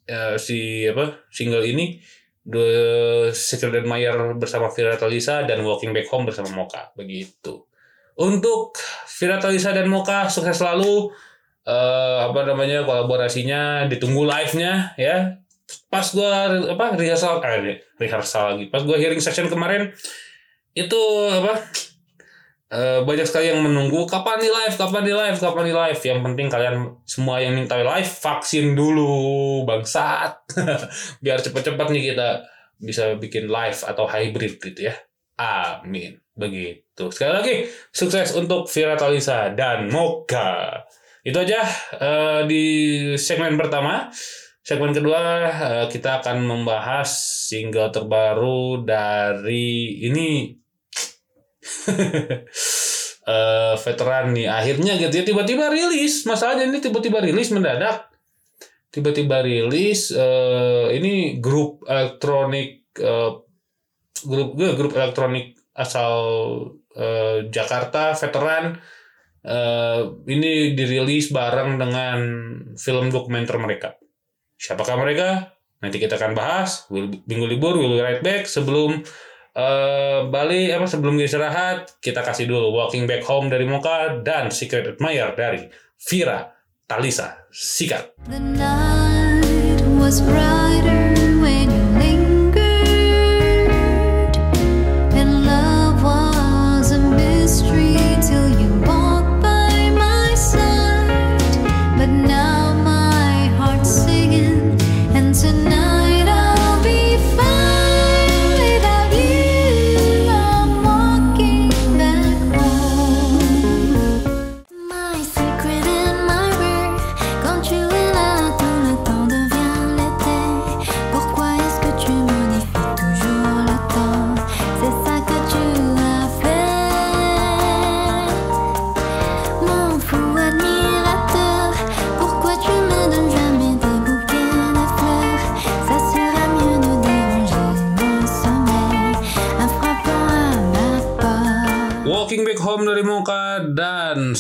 eh, 0.10 0.36
si 0.38 0.86
apa? 0.88 1.26
single 1.30 1.66
ini 1.66 2.00
The 2.46 2.70
Secret 3.34 3.82
Admirer 3.82 4.38
bersama 4.38 4.70
Vira 4.70 4.94
Talisa 4.96 5.42
dan 5.50 5.66
Walking 5.66 5.90
Back 5.90 6.06
Home 6.14 6.30
bersama 6.30 6.54
Moka 6.54 6.94
begitu. 6.94 7.66
Untuk 8.16 8.78
Vira 9.18 9.42
Talisa 9.42 9.74
dan 9.74 9.90
Moka 9.90 10.30
sukses 10.30 10.62
selalu. 10.62 11.10
Eh 11.66 12.18
apa 12.22 12.46
namanya 12.46 12.86
kolaborasinya 12.86 13.90
ditunggu 13.90 14.30
live-nya 14.30 14.94
ya. 15.02 15.42
Pas 15.90 16.06
gua 16.14 16.54
apa 16.54 16.94
rehearsal 16.94 17.42
eh 17.42 17.82
rehearsal 17.98 18.54
lagi. 18.54 18.70
Pas 18.70 18.86
gua 18.86 19.02
hearing 19.02 19.18
session 19.18 19.50
kemarin 19.50 19.90
itu 20.78 21.02
apa 21.34 21.66
eh, 22.72 23.00
banyak 23.06 23.26
sekali 23.28 23.52
yang 23.54 23.62
menunggu 23.62 24.08
kapan 24.10 24.42
nih 24.42 24.52
live? 24.52 24.76
Kapan 24.78 25.02
nih 25.06 25.16
live? 25.16 25.38
Kapan 25.38 25.64
nih 25.70 25.76
live? 25.76 26.02
Yang 26.02 26.20
penting 26.26 26.48
kalian 26.50 26.76
semua 27.06 27.36
yang 27.42 27.54
minta 27.54 27.78
live 27.78 28.12
vaksin 28.12 28.74
dulu 28.74 29.64
bangsat. 29.68 30.46
Biar 31.24 31.42
cepet-cepet 31.42 31.88
nih 31.92 32.04
kita 32.14 32.30
bisa 32.80 33.16
bikin 33.16 33.48
live 33.48 33.80
atau 33.86 34.06
hybrid 34.10 34.62
gitu 34.62 34.92
ya. 34.92 34.96
Amin. 35.40 36.20
Begitu. 36.36 37.12
Sekali 37.12 37.32
lagi 37.32 37.56
sukses 37.92 38.36
untuk 38.36 38.68
Vira 38.68 39.00
Talisa 39.00 39.52
dan 39.56 39.88
Moka 39.88 40.84
itu 41.26 41.38
aja 41.42 41.66
eh, 41.98 42.42
di 42.46 42.64
segmen 43.18 43.58
pertama. 43.58 44.14
Segmen 44.62 44.94
kedua 44.94 45.22
eh, 45.50 45.86
kita 45.90 46.22
akan 46.22 46.46
membahas 46.46 47.10
single 47.50 47.90
terbaru 47.90 48.86
dari 48.86 50.06
ini 50.06 50.54
eh 53.36 53.76
veteran 53.82 54.38
nih 54.38 54.46
akhirnya 54.46 54.94
gitu 55.02 55.14
ya 55.18 55.26
tiba-tiba 55.26 55.74
rilis 55.74 56.30
masalahnya 56.30 56.70
ini 56.70 56.78
tiba-tiba 56.78 57.22
rilis 57.26 57.50
mendadak 57.50 58.14
tiba-tiba 58.94 59.42
rilis 59.42 60.14
eh 60.14 60.94
ini 60.94 61.42
grup 61.42 61.82
elektronik 61.90 62.86
eh, 63.02 63.32
grup 64.30 64.50
gue 64.54 64.70
grup 64.78 64.94
elektronik 64.94 65.58
asal 65.74 66.14
eh, 66.94 67.50
Jakarta 67.50 68.14
veteran 68.14 68.78
eh, 69.42 70.02
ini 70.30 70.78
dirilis 70.78 71.34
bareng 71.34 71.82
dengan 71.82 72.20
film 72.78 73.10
dokumenter 73.10 73.58
mereka 73.58 73.98
Siapakah 74.56 74.96
mereka? 75.00 75.28
Nanti 75.84 76.00
kita 76.00 76.16
akan 76.16 76.34
bahas. 76.34 76.88
Minggu 77.28 77.46
libur, 77.46 77.76
we'll 77.76 78.00
be 78.00 78.02
right 78.02 78.24
back. 78.24 78.48
Sebelum 78.48 79.04
eh 79.56 80.20
balik 80.28 80.76
apa 80.76 80.86
sebelum 80.86 81.16
istirahat, 81.24 82.04
kita 82.04 82.20
kasih 82.20 82.46
dulu 82.52 82.76
Walking 82.76 83.08
Back 83.08 83.24
Home 83.32 83.48
dari 83.48 83.64
Moka 83.64 84.20
dan 84.20 84.52
Secret 84.52 85.00
Admirer 85.00 85.32
dari 85.32 85.64
Vira 86.12 86.52
Talisa. 86.84 87.48
Sikat. 87.50 88.20
The 88.28 88.40
night 88.44 89.80
was 89.96 90.20
brighter 90.20 91.05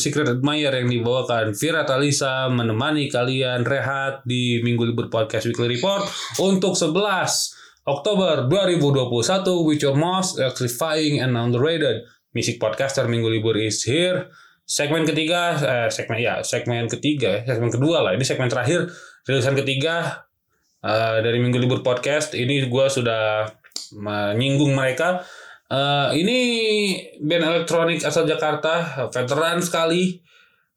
Secret 0.05 0.37
Admirer 0.37 0.85
yang 0.85 0.93
dibawakan 0.93 1.57
Vira 1.57 1.81
Talisa 1.81 2.45
menemani 2.45 3.09
kalian 3.09 3.65
rehat 3.65 4.21
di 4.21 4.61
Minggu 4.61 4.93
Libur 4.93 5.09
Podcast 5.09 5.49
Weekly 5.49 5.81
Report 5.81 6.05
untuk 6.37 6.77
11 6.77 6.93
Oktober 7.89 8.45
2021 8.45 9.65
with 9.65 9.81
your 9.81 9.97
most 9.97 10.37
electrifying 10.37 11.17
and 11.25 11.33
underrated 11.33 12.05
music 12.37 12.61
podcaster 12.61 13.09
Minggu 13.09 13.33
Libur 13.33 13.57
is 13.57 13.81
here. 13.81 14.29
Segmen 14.61 15.09
ketiga, 15.09 15.57
eh, 15.57 15.89
segmen 15.89 16.21
ya, 16.21 16.45
segmen 16.45 16.85
ketiga, 16.85 17.41
ya, 17.41 17.57
segmen 17.57 17.73
kedua 17.73 18.05
lah. 18.05 18.13
Ini 18.13 18.21
segmen 18.21 18.45
terakhir, 18.45 18.85
rilisan 19.25 19.57
ketiga 19.57 20.29
eh, 20.85 21.17
dari 21.25 21.41
Minggu 21.41 21.57
Libur 21.57 21.81
Podcast. 21.81 22.37
Ini 22.37 22.69
gue 22.69 22.85
sudah 22.93 23.49
menyinggung 23.97 24.69
mereka. 24.69 25.25
Eh, 25.65 26.09
ini 26.21 26.39
band 27.17 27.41
elektronik 27.41 28.05
asal 28.05 28.29
Jakarta, 28.29 29.09
veteran 29.09 29.57
sekali, 29.65 30.13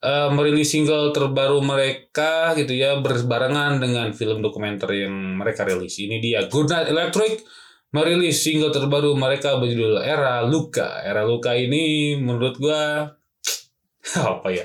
eh, 0.01 0.29
merilis 0.33 0.73
single 0.73 1.13
terbaru 1.13 1.61
mereka 1.61 2.57
gitu 2.57 2.73
ya 2.73 2.97
berbarengan 3.05 3.85
dengan 3.85 4.17
film 4.17 4.41
dokumenter 4.41 4.89
yang 4.97 5.13
mereka 5.37 5.69
rilis. 5.69 6.01
Ini 6.01 6.17
dia 6.25 6.41
Good 6.49 6.73
Night 6.73 6.89
Electric 6.89 7.45
merilis 7.93 8.41
single 8.41 8.73
terbaru 8.73 9.13
mereka 9.13 9.61
berjudul 9.61 10.01
Era 10.01 10.41
Luka. 10.49 11.05
Era 11.05 11.21
Luka 11.29 11.53
ini 11.53 12.17
menurut 12.17 12.57
gua 12.57 13.13
apa 14.25 14.49
ya? 14.49 14.65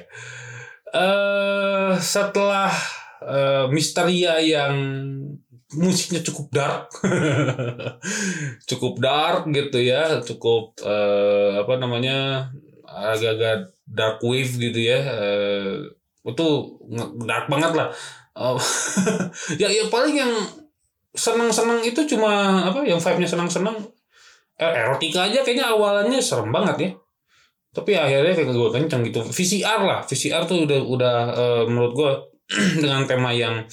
Eh 0.94 1.94
setelah 2.00 2.72
eh, 3.28 3.66
Misteria 3.68 4.40
yang 4.40 4.76
musiknya 5.78 6.22
cukup 6.22 6.48
dark, 6.54 6.90
cukup 8.70 8.94
dark 9.02 9.50
gitu 9.50 9.80
ya, 9.82 10.22
cukup 10.22 10.78
eh, 10.84 11.62
apa 11.62 11.74
namanya 11.82 12.48
agak-agak 12.86 13.74
dark 13.90 14.22
wave 14.22 14.54
gitu 14.58 14.80
ya. 14.80 15.00
eh, 15.02 15.78
itu 16.24 16.48
dark 17.26 17.52
banget 17.52 17.72
lah. 17.76 17.88
Eh, 18.34 18.58
ya 19.62 19.68
ya 19.70 19.86
paling 19.90 20.16
yang 20.16 20.34
seneng-seneng 21.14 21.86
itu 21.86 22.02
cuma 22.10 22.66
apa 22.66 22.82
yang 22.82 22.98
vibe-nya 22.98 23.30
seneng-seneng 23.30 23.78
eh, 24.58 24.74
erotika 24.82 25.30
aja 25.30 25.46
kayaknya 25.46 25.70
awalnya 25.70 26.18
serem 26.18 26.50
banget 26.50 26.78
ya. 26.80 26.92
Tapi 27.74 27.98
akhirnya 27.98 28.34
kayak 28.38 28.54
gue 28.54 28.70
kenceng 28.70 29.02
gitu. 29.10 29.22
VCR 29.26 29.82
lah 29.82 30.00
VCR 30.06 30.46
tuh 30.46 30.70
udah 30.70 30.80
udah 30.82 31.18
eh, 31.34 31.64
menurut 31.70 31.94
gue 31.94 32.12
dengan 32.84 33.06
tema 33.10 33.34
yang 33.34 33.66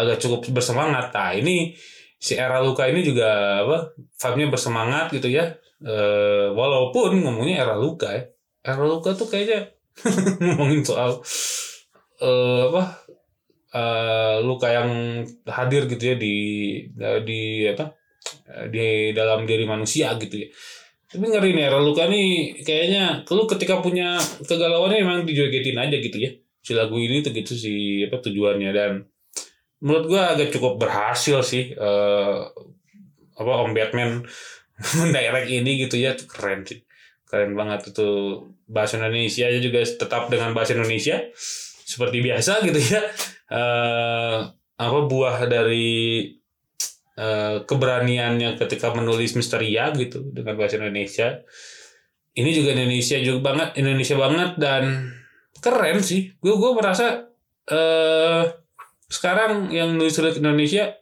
agak 0.00 0.18
cukup 0.22 0.40
bersemangat. 0.50 1.12
Nah 1.12 1.32
ini 1.36 1.76
si 2.20 2.36
era 2.36 2.60
luka 2.60 2.84
ini 2.84 3.00
juga 3.00 3.60
apa 3.64 3.96
vibe-nya 3.96 4.46
bersemangat 4.52 5.06
gitu 5.16 5.28
ya. 5.32 5.56
Eh, 5.80 6.46
walaupun 6.52 7.24
ngomongnya 7.24 7.64
era 7.64 7.76
luka 7.76 8.12
ya. 8.12 8.22
Era 8.60 8.84
luka 8.84 9.16
tuh 9.16 9.28
kayaknya 9.28 9.72
ngomongin 10.44 10.84
soal 10.84 11.20
eh 12.20 12.60
apa 12.68 12.82
eh, 13.72 14.36
luka 14.44 14.68
yang 14.68 14.90
hadir 15.48 15.88
gitu 15.88 16.12
ya 16.12 16.16
di 16.20 16.36
di 17.24 17.40
apa 17.64 17.96
di 18.68 19.14
dalam 19.16 19.48
diri 19.48 19.64
manusia 19.64 20.12
gitu 20.20 20.36
ya. 20.44 20.48
Tapi 21.10 21.26
ngeri 21.26 21.50
nih 21.56 21.64
era 21.66 21.80
luka 21.82 22.06
nih 22.06 22.60
kayaknya 22.62 23.26
lu 23.26 23.48
ketika 23.48 23.82
punya 23.82 24.14
kegalauannya 24.46 25.02
emang 25.02 25.18
dijogetin 25.24 25.80
aja 25.80 25.96
gitu 25.96 26.18
ya. 26.20 26.30
Si 26.60 26.76
lagu 26.76 27.00
ini 27.00 27.24
tuh 27.24 27.32
gitu 27.32 27.56
sih 27.56 28.04
apa 28.04 28.20
tujuannya 28.20 28.70
dan 28.70 28.92
menurut 29.80 30.04
gua 30.12 30.22
agak 30.36 30.52
cukup 30.52 30.76
berhasil 30.76 31.40
sih 31.44 31.72
eh 31.72 32.38
apa 33.40 33.52
Om 33.64 33.72
Batman 33.72 34.20
mendirect 35.00 35.48
ini 35.48 35.88
gitu 35.88 35.96
ya. 35.96 36.12
Keren 36.16 36.68
sih. 36.68 36.84
Keren 37.24 37.56
banget 37.56 37.94
itu 37.94 38.08
bahasa 38.68 39.00
Indonesia 39.00 39.48
aja 39.48 39.58
juga 39.58 39.80
tetap 39.82 40.28
dengan 40.28 40.52
bahasa 40.52 40.76
Indonesia 40.76 41.18
seperti 41.84 42.20
biasa 42.20 42.60
gitu 42.68 42.80
ya. 42.80 43.02
Eh 43.50 44.38
apa 44.80 44.98
buah 45.04 45.44
dari 45.44 46.24
eh, 47.16 47.56
keberaniannya 47.64 48.56
ketika 48.56 48.96
menulis 48.96 49.36
misteria 49.36 49.92
gitu 49.96 50.24
dengan 50.32 50.56
bahasa 50.56 50.76
Indonesia. 50.80 51.40
Ini 52.30 52.50
juga 52.54 52.72
Indonesia 52.78 53.18
juga 53.18 53.40
banget 53.52 53.68
Indonesia 53.80 54.16
banget 54.16 54.50
dan 54.60 55.12
keren 55.60 55.98
sih. 56.00 56.32
Gue 56.40 56.56
gue 56.56 56.70
merasa 56.72 57.26
eh 57.70 58.59
sekarang 59.10 59.74
yang 59.74 59.98
nulis 59.98 60.14
lirik 60.22 60.38
Indonesia 60.38 60.94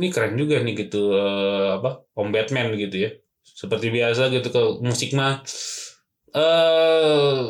ini 0.00 0.08
keren 0.08 0.40
juga 0.40 0.56
nih 0.64 0.88
gitu 0.88 1.12
eh, 1.12 1.76
apa 1.76 2.08
Om 2.16 2.32
Batman 2.32 2.72
gitu 2.80 2.96
ya. 2.96 3.10
Seperti 3.44 3.92
biasa 3.92 4.32
gitu 4.32 4.48
ke 4.48 4.62
musik 4.80 5.12
mah 5.12 5.44
eh 6.32 7.40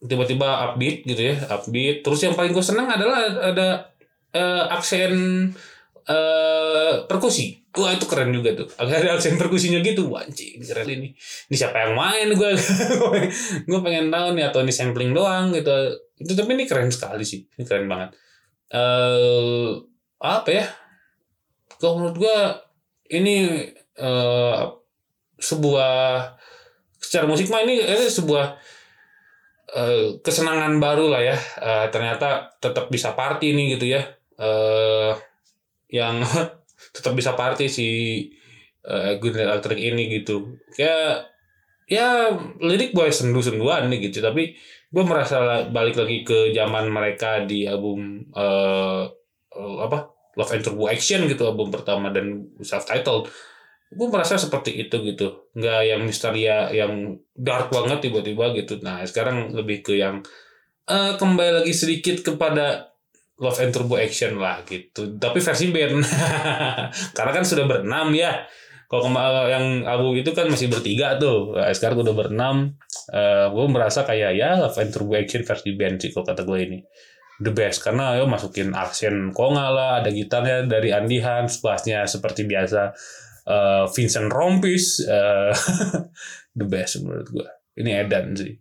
tiba-tiba 0.00 0.72
upbeat 0.72 1.04
gitu 1.04 1.20
ya 1.20 1.36
upbeat. 1.52 2.00
Terus 2.00 2.20
yang 2.24 2.32
paling 2.32 2.56
gue 2.56 2.64
senang 2.64 2.88
adalah 2.88 3.28
ada 3.44 3.68
eh, 4.32 4.64
aksen 4.72 5.12
eh 6.04 6.94
perkusi. 7.08 7.64
Wah 7.74 7.90
itu 7.96 8.06
keren 8.06 8.30
juga 8.30 8.54
tuh. 8.54 8.68
Ada 8.78 9.18
aksen 9.18 9.40
perkusinya 9.40 9.82
gitu 9.82 10.06
wah 10.12 10.22
anjing 10.22 10.60
keren 10.62 10.86
ini. 10.86 11.08
Ini 11.50 11.56
siapa 11.56 11.88
yang 11.88 11.94
main? 11.98 12.28
Gue 12.36 12.54
gue 13.68 13.80
pengen 13.82 14.12
tahu 14.12 14.28
nih 14.36 14.44
atau 14.52 14.60
ini 14.62 14.72
sampling 14.72 15.10
doang 15.16 15.50
gitu. 15.50 15.72
Itu 16.20 16.32
tapi 16.38 16.54
ini 16.54 16.64
keren 16.68 16.92
sekali 16.92 17.24
sih. 17.26 17.42
Ini 17.56 17.64
keren 17.66 17.88
banget. 17.88 18.14
Eh 18.70 19.80
apa 20.22 20.50
ya? 20.52 20.66
Kalau 21.80 21.98
menurut 21.98 22.16
gue 22.20 22.38
ini 23.16 23.64
eh 23.98 24.62
sebuah 25.40 25.94
secara 27.00 27.26
musik 27.28 27.50
mah 27.52 27.60
ini, 27.66 27.80
ini 27.84 28.06
sebuah 28.08 28.46
eh, 29.74 30.06
kesenangan 30.22 30.78
baru 30.78 31.10
lah 31.10 31.22
ya. 31.24 31.36
Eh, 31.58 31.86
ternyata 31.90 32.54
tetap 32.62 32.86
bisa 32.92 33.16
party 33.18 33.56
nih 33.56 33.66
gitu 33.76 33.86
ya. 33.88 34.02
Eh 34.38 35.33
yang 35.94 36.18
tetap 36.94 37.14
bisa 37.14 37.38
party 37.38 37.70
si 37.70 37.88
eh 38.84 39.16
Green 39.22 39.38
Electric 39.38 39.78
ini 39.78 40.10
gitu. 40.20 40.58
Kayak 40.74 41.30
ya 41.86 42.34
lirik 42.58 42.96
boy 42.96 43.12
sendu-senduan 43.12 43.92
nih 43.92 44.08
gitu 44.08 44.24
tapi 44.24 44.56
gue 44.88 45.04
merasa 45.04 45.68
balik 45.68 46.00
lagi 46.00 46.24
ke 46.24 46.56
zaman 46.56 46.88
mereka 46.88 47.44
di 47.44 47.68
album 47.68 48.24
eh, 48.32 49.04
apa 49.54 49.98
Love 50.34 50.52
and 50.56 50.64
Turbo 50.66 50.90
Action 50.90 51.28
gitu 51.30 51.46
album 51.46 51.68
pertama 51.70 52.10
dan 52.10 52.50
self 52.64 52.88
titled 52.88 53.30
gue 53.94 54.08
merasa 54.10 54.34
seperti 54.34 54.74
itu 54.74 54.96
gitu. 55.06 55.50
Nggak 55.54 55.80
yang 55.86 56.00
misteria 56.02 56.56
yang 56.74 57.14
dark 57.32 57.70
banget 57.70 58.10
tiba-tiba 58.10 58.50
gitu. 58.58 58.82
Nah 58.82 59.06
sekarang 59.06 59.54
lebih 59.54 59.86
ke 59.86 59.94
yang 59.94 60.20
eh 60.84 61.14
kembali 61.16 61.62
lagi 61.62 61.72
sedikit 61.72 62.20
kepada 62.20 62.93
Love 63.44 63.60
and 63.60 63.72
Turbo 63.76 64.00
Action 64.00 64.40
lah 64.40 64.64
gitu. 64.64 65.20
Tapi 65.20 65.38
versi 65.44 65.68
band. 65.68 66.00
Karena 67.16 67.32
kan 67.36 67.44
sudah 67.44 67.68
berenam 67.68 68.08
ya. 68.16 68.48
Kalau 68.88 69.10
kema- 69.10 69.48
yang 69.52 69.84
album 69.84 70.16
itu 70.16 70.32
kan 70.32 70.48
masih 70.48 70.72
bertiga 70.72 71.20
tuh. 71.20 71.52
Nah, 71.56 71.68
sekarang 71.76 72.00
udah 72.00 72.14
berenam. 72.16 72.56
Eh 73.12 73.46
gue 73.52 73.64
merasa 73.68 74.08
kayak 74.08 74.32
ya 74.32 74.56
Love 74.56 74.80
and 74.80 74.90
Turbo 74.96 75.12
Action 75.12 75.44
versi 75.44 75.76
band 75.76 76.00
sih 76.00 76.10
kalau 76.16 76.24
kata 76.24 76.42
gue 76.48 76.58
ini. 76.64 76.78
The 77.44 77.52
best. 77.52 77.84
Karena 77.84 78.16
yo 78.16 78.24
masukin 78.24 78.72
aksen 78.72 79.34
konga 79.36 79.68
lah 79.68 79.90
ada 80.00 80.08
gitarnya 80.08 80.64
dari 80.64 80.88
Andy 80.94 81.20
Hans 81.20 81.60
bassnya 81.60 82.08
seperti 82.08 82.48
biasa. 82.48 82.94
Eh, 83.44 83.84
Vincent 83.92 84.32
Rompis 84.32 85.04
eh, 85.04 85.52
the 86.58 86.64
best 86.64 87.04
menurut 87.04 87.28
gue 87.28 87.48
ini 87.76 87.90
Edan 87.98 88.32
sih. 88.38 88.54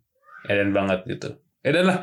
Edan 0.50 0.74
banget 0.76 1.06
gitu. 1.08 1.30
Edan 1.64 1.88
lah 1.88 2.00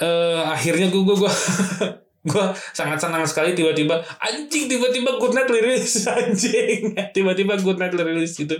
eh 0.00 0.40
akhirnya 0.40 0.88
gue 0.88 1.02
gue 1.04 1.16
gue 1.20 1.32
gue 2.22 2.44
sangat 2.70 3.02
senang 3.02 3.26
sekali 3.26 3.50
tiba-tiba 3.50 3.98
anjing 4.22 4.70
tiba-tiba 4.70 5.18
good 5.18 5.34
night 5.34 5.50
rilis 5.50 6.06
anjing. 6.14 6.94
Tiba-tiba 7.10 7.58
good 7.58 7.82
night 7.82 7.94
rilis 7.98 8.38
gitu. 8.38 8.54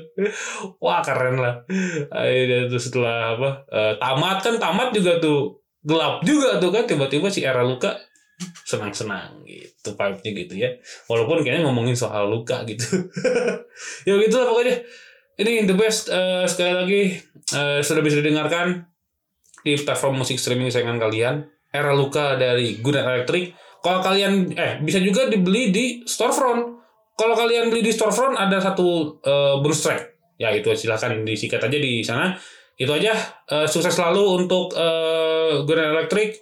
Wah 0.82 0.98
keren 0.98 1.38
lah. 1.38 1.62
Akhirnya 2.10 2.66
tuh 2.66 2.82
setelah 2.82 3.38
apa 3.38 3.50
eh, 3.70 3.94
tamat 4.02 4.38
kan 4.42 4.54
tamat 4.58 4.88
juga 4.90 5.22
tuh 5.22 5.62
gelap 5.86 6.26
juga 6.26 6.58
tuh 6.58 6.74
kan. 6.74 6.84
Tiba-tiba 6.90 7.30
si 7.30 7.46
era 7.46 7.62
luka 7.62 7.94
senang-senang 8.66 9.46
gitu 9.46 9.94
vibe-nya 9.94 10.30
gitu 10.34 10.54
ya. 10.58 10.70
Walaupun 11.06 11.46
kayaknya 11.46 11.62
ngomongin 11.62 11.94
soal 11.94 12.26
luka 12.28 12.66
gitu. 12.66 12.84
Ya 14.06 14.18
gitulah 14.18 14.50
pokoknya. 14.50 14.82
Ini 15.38 15.70
the 15.70 15.78
best 15.78 16.10
eh, 16.10 16.44
sekali 16.50 16.72
lagi 16.74 17.02
eh, 17.54 17.78
sudah 17.78 18.02
bisa 18.02 18.18
didengarkan 18.18 18.91
di 19.62 19.78
platform 19.78 20.22
musik 20.22 20.38
streaming 20.38 20.68
kesayangan 20.68 20.98
kalian 20.98 21.34
era 21.72 21.96
luka 21.96 22.36
dari 22.36 22.78
Night 22.78 23.08
Electric. 23.08 23.44
Kalau 23.82 23.98
kalian 24.04 24.54
eh 24.54 24.78
bisa 24.84 25.00
juga 25.00 25.26
dibeli 25.26 25.72
di 25.72 25.86
storefront. 26.04 26.84
Kalau 27.16 27.34
kalian 27.34 27.72
beli 27.72 27.82
di 27.82 27.90
storefront 27.90 28.36
ada 28.36 28.60
satu 28.60 29.18
eh, 29.24 29.56
bonus 29.58 29.82
track. 29.82 30.02
Ya 30.36 30.52
itu 30.52 30.70
silahkan 30.76 31.24
disikat 31.24 31.64
aja 31.64 31.78
di 31.80 32.04
sana. 32.04 32.36
Itu 32.76 32.92
aja. 32.92 33.16
Eh, 33.48 33.66
sukses 33.66 33.96
selalu 33.96 34.44
untuk 34.44 34.76
eh, 34.76 35.64
Good 35.64 35.80
Electric. 35.80 36.38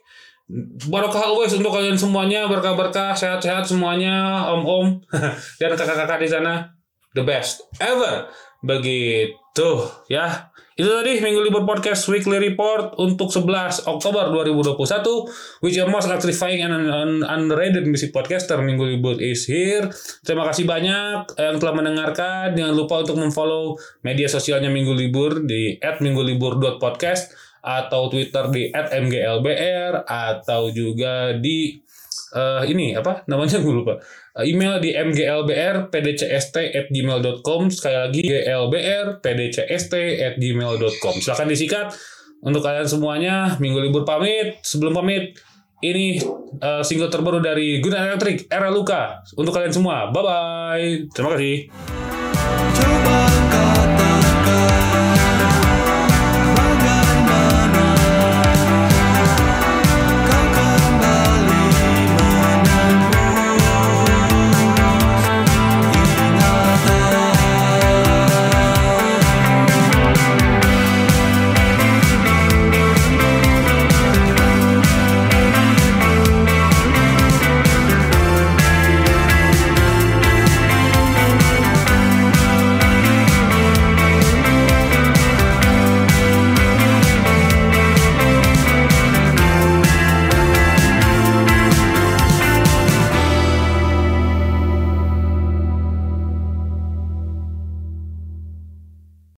Barokah 0.91 1.31
always 1.31 1.55
untuk 1.55 1.71
kalian 1.71 1.97
semuanya. 1.97 2.51
Berkah-berkah 2.51 3.15
sehat-sehat 3.15 3.65
semuanya. 3.65 4.45
Om-om. 4.51 4.99
Dan 5.63 5.71
kakak-kakak 5.79 6.19
di 6.21 6.29
sana 6.29 6.67
the 7.15 7.23
best 7.23 7.65
ever. 7.79 8.29
Begitu 8.61 9.71
ya 10.13 10.50
itu 10.81 10.89
tadi 10.89 11.21
Minggu 11.21 11.45
Libur 11.45 11.69
Podcast 11.69 12.09
Weekly 12.09 12.41
Report 12.41 12.97
untuk 12.97 13.29
11 13.29 13.85
Oktober 13.85 14.33
2021 14.33 15.61
which 15.61 15.77
your 15.77 15.93
most 15.93 16.09
electrifying 16.09 16.65
and 16.65 16.73
un- 16.89 17.21
underrated 17.21 17.85
music 17.85 18.17
podcaster 18.17 18.57
Minggu 18.65 18.97
Libur 18.97 19.21
is 19.21 19.45
here. 19.45 19.93
Terima 20.25 20.49
kasih 20.49 20.65
banyak 20.65 21.37
yang 21.37 21.61
telah 21.61 21.75
mendengarkan. 21.77 22.57
Jangan 22.57 22.73
lupa 22.73 23.05
untuk 23.05 23.21
memfollow 23.21 23.77
media 24.01 24.25
sosialnya 24.25 24.73
Minggu 24.73 24.97
Libur 24.97 25.45
di 25.45 25.77
@minggulibur.podcast 25.85 27.37
atau 27.61 28.09
Twitter 28.09 28.49
di 28.49 28.73
@mglbr 28.73 30.09
atau 30.09 30.73
juga 30.73 31.37
di 31.37 31.77
eh, 32.33 32.63
ini 32.73 32.97
apa 32.97 33.29
namanya? 33.29 33.61
Gue 33.65 33.85
lupa 33.85 34.01
email 34.47 34.79
di 34.79 34.95
mglbrpdcst@gmail.com 34.95 37.61
sekali 37.71 37.97
lagi 37.99 38.23
glbrpdcst@gmail.com 38.31 41.15
silahkan 41.19 41.49
disikat. 41.51 41.91
Untuk 42.41 42.65
kalian 42.65 42.89
semuanya 42.89 43.61
minggu 43.61 43.85
libur 43.85 44.09
pamit. 44.09 44.65
Sebelum 44.65 44.97
pamit 44.97 45.37
ini 45.85 46.17
eh, 46.61 46.83
single 46.85 47.11
terbaru 47.13 47.41
dari 47.41 47.81
Night 47.85 48.17
Electric 48.17 48.49
Era 48.49 48.71
Luka. 48.73 49.21
Untuk 49.37 49.53
kalian 49.53 49.73
semua 49.73 50.09
bye 50.09 50.23
bye 50.25 51.05
terima 51.13 51.37
kasih. 51.37 51.69
Coba 52.71 53.20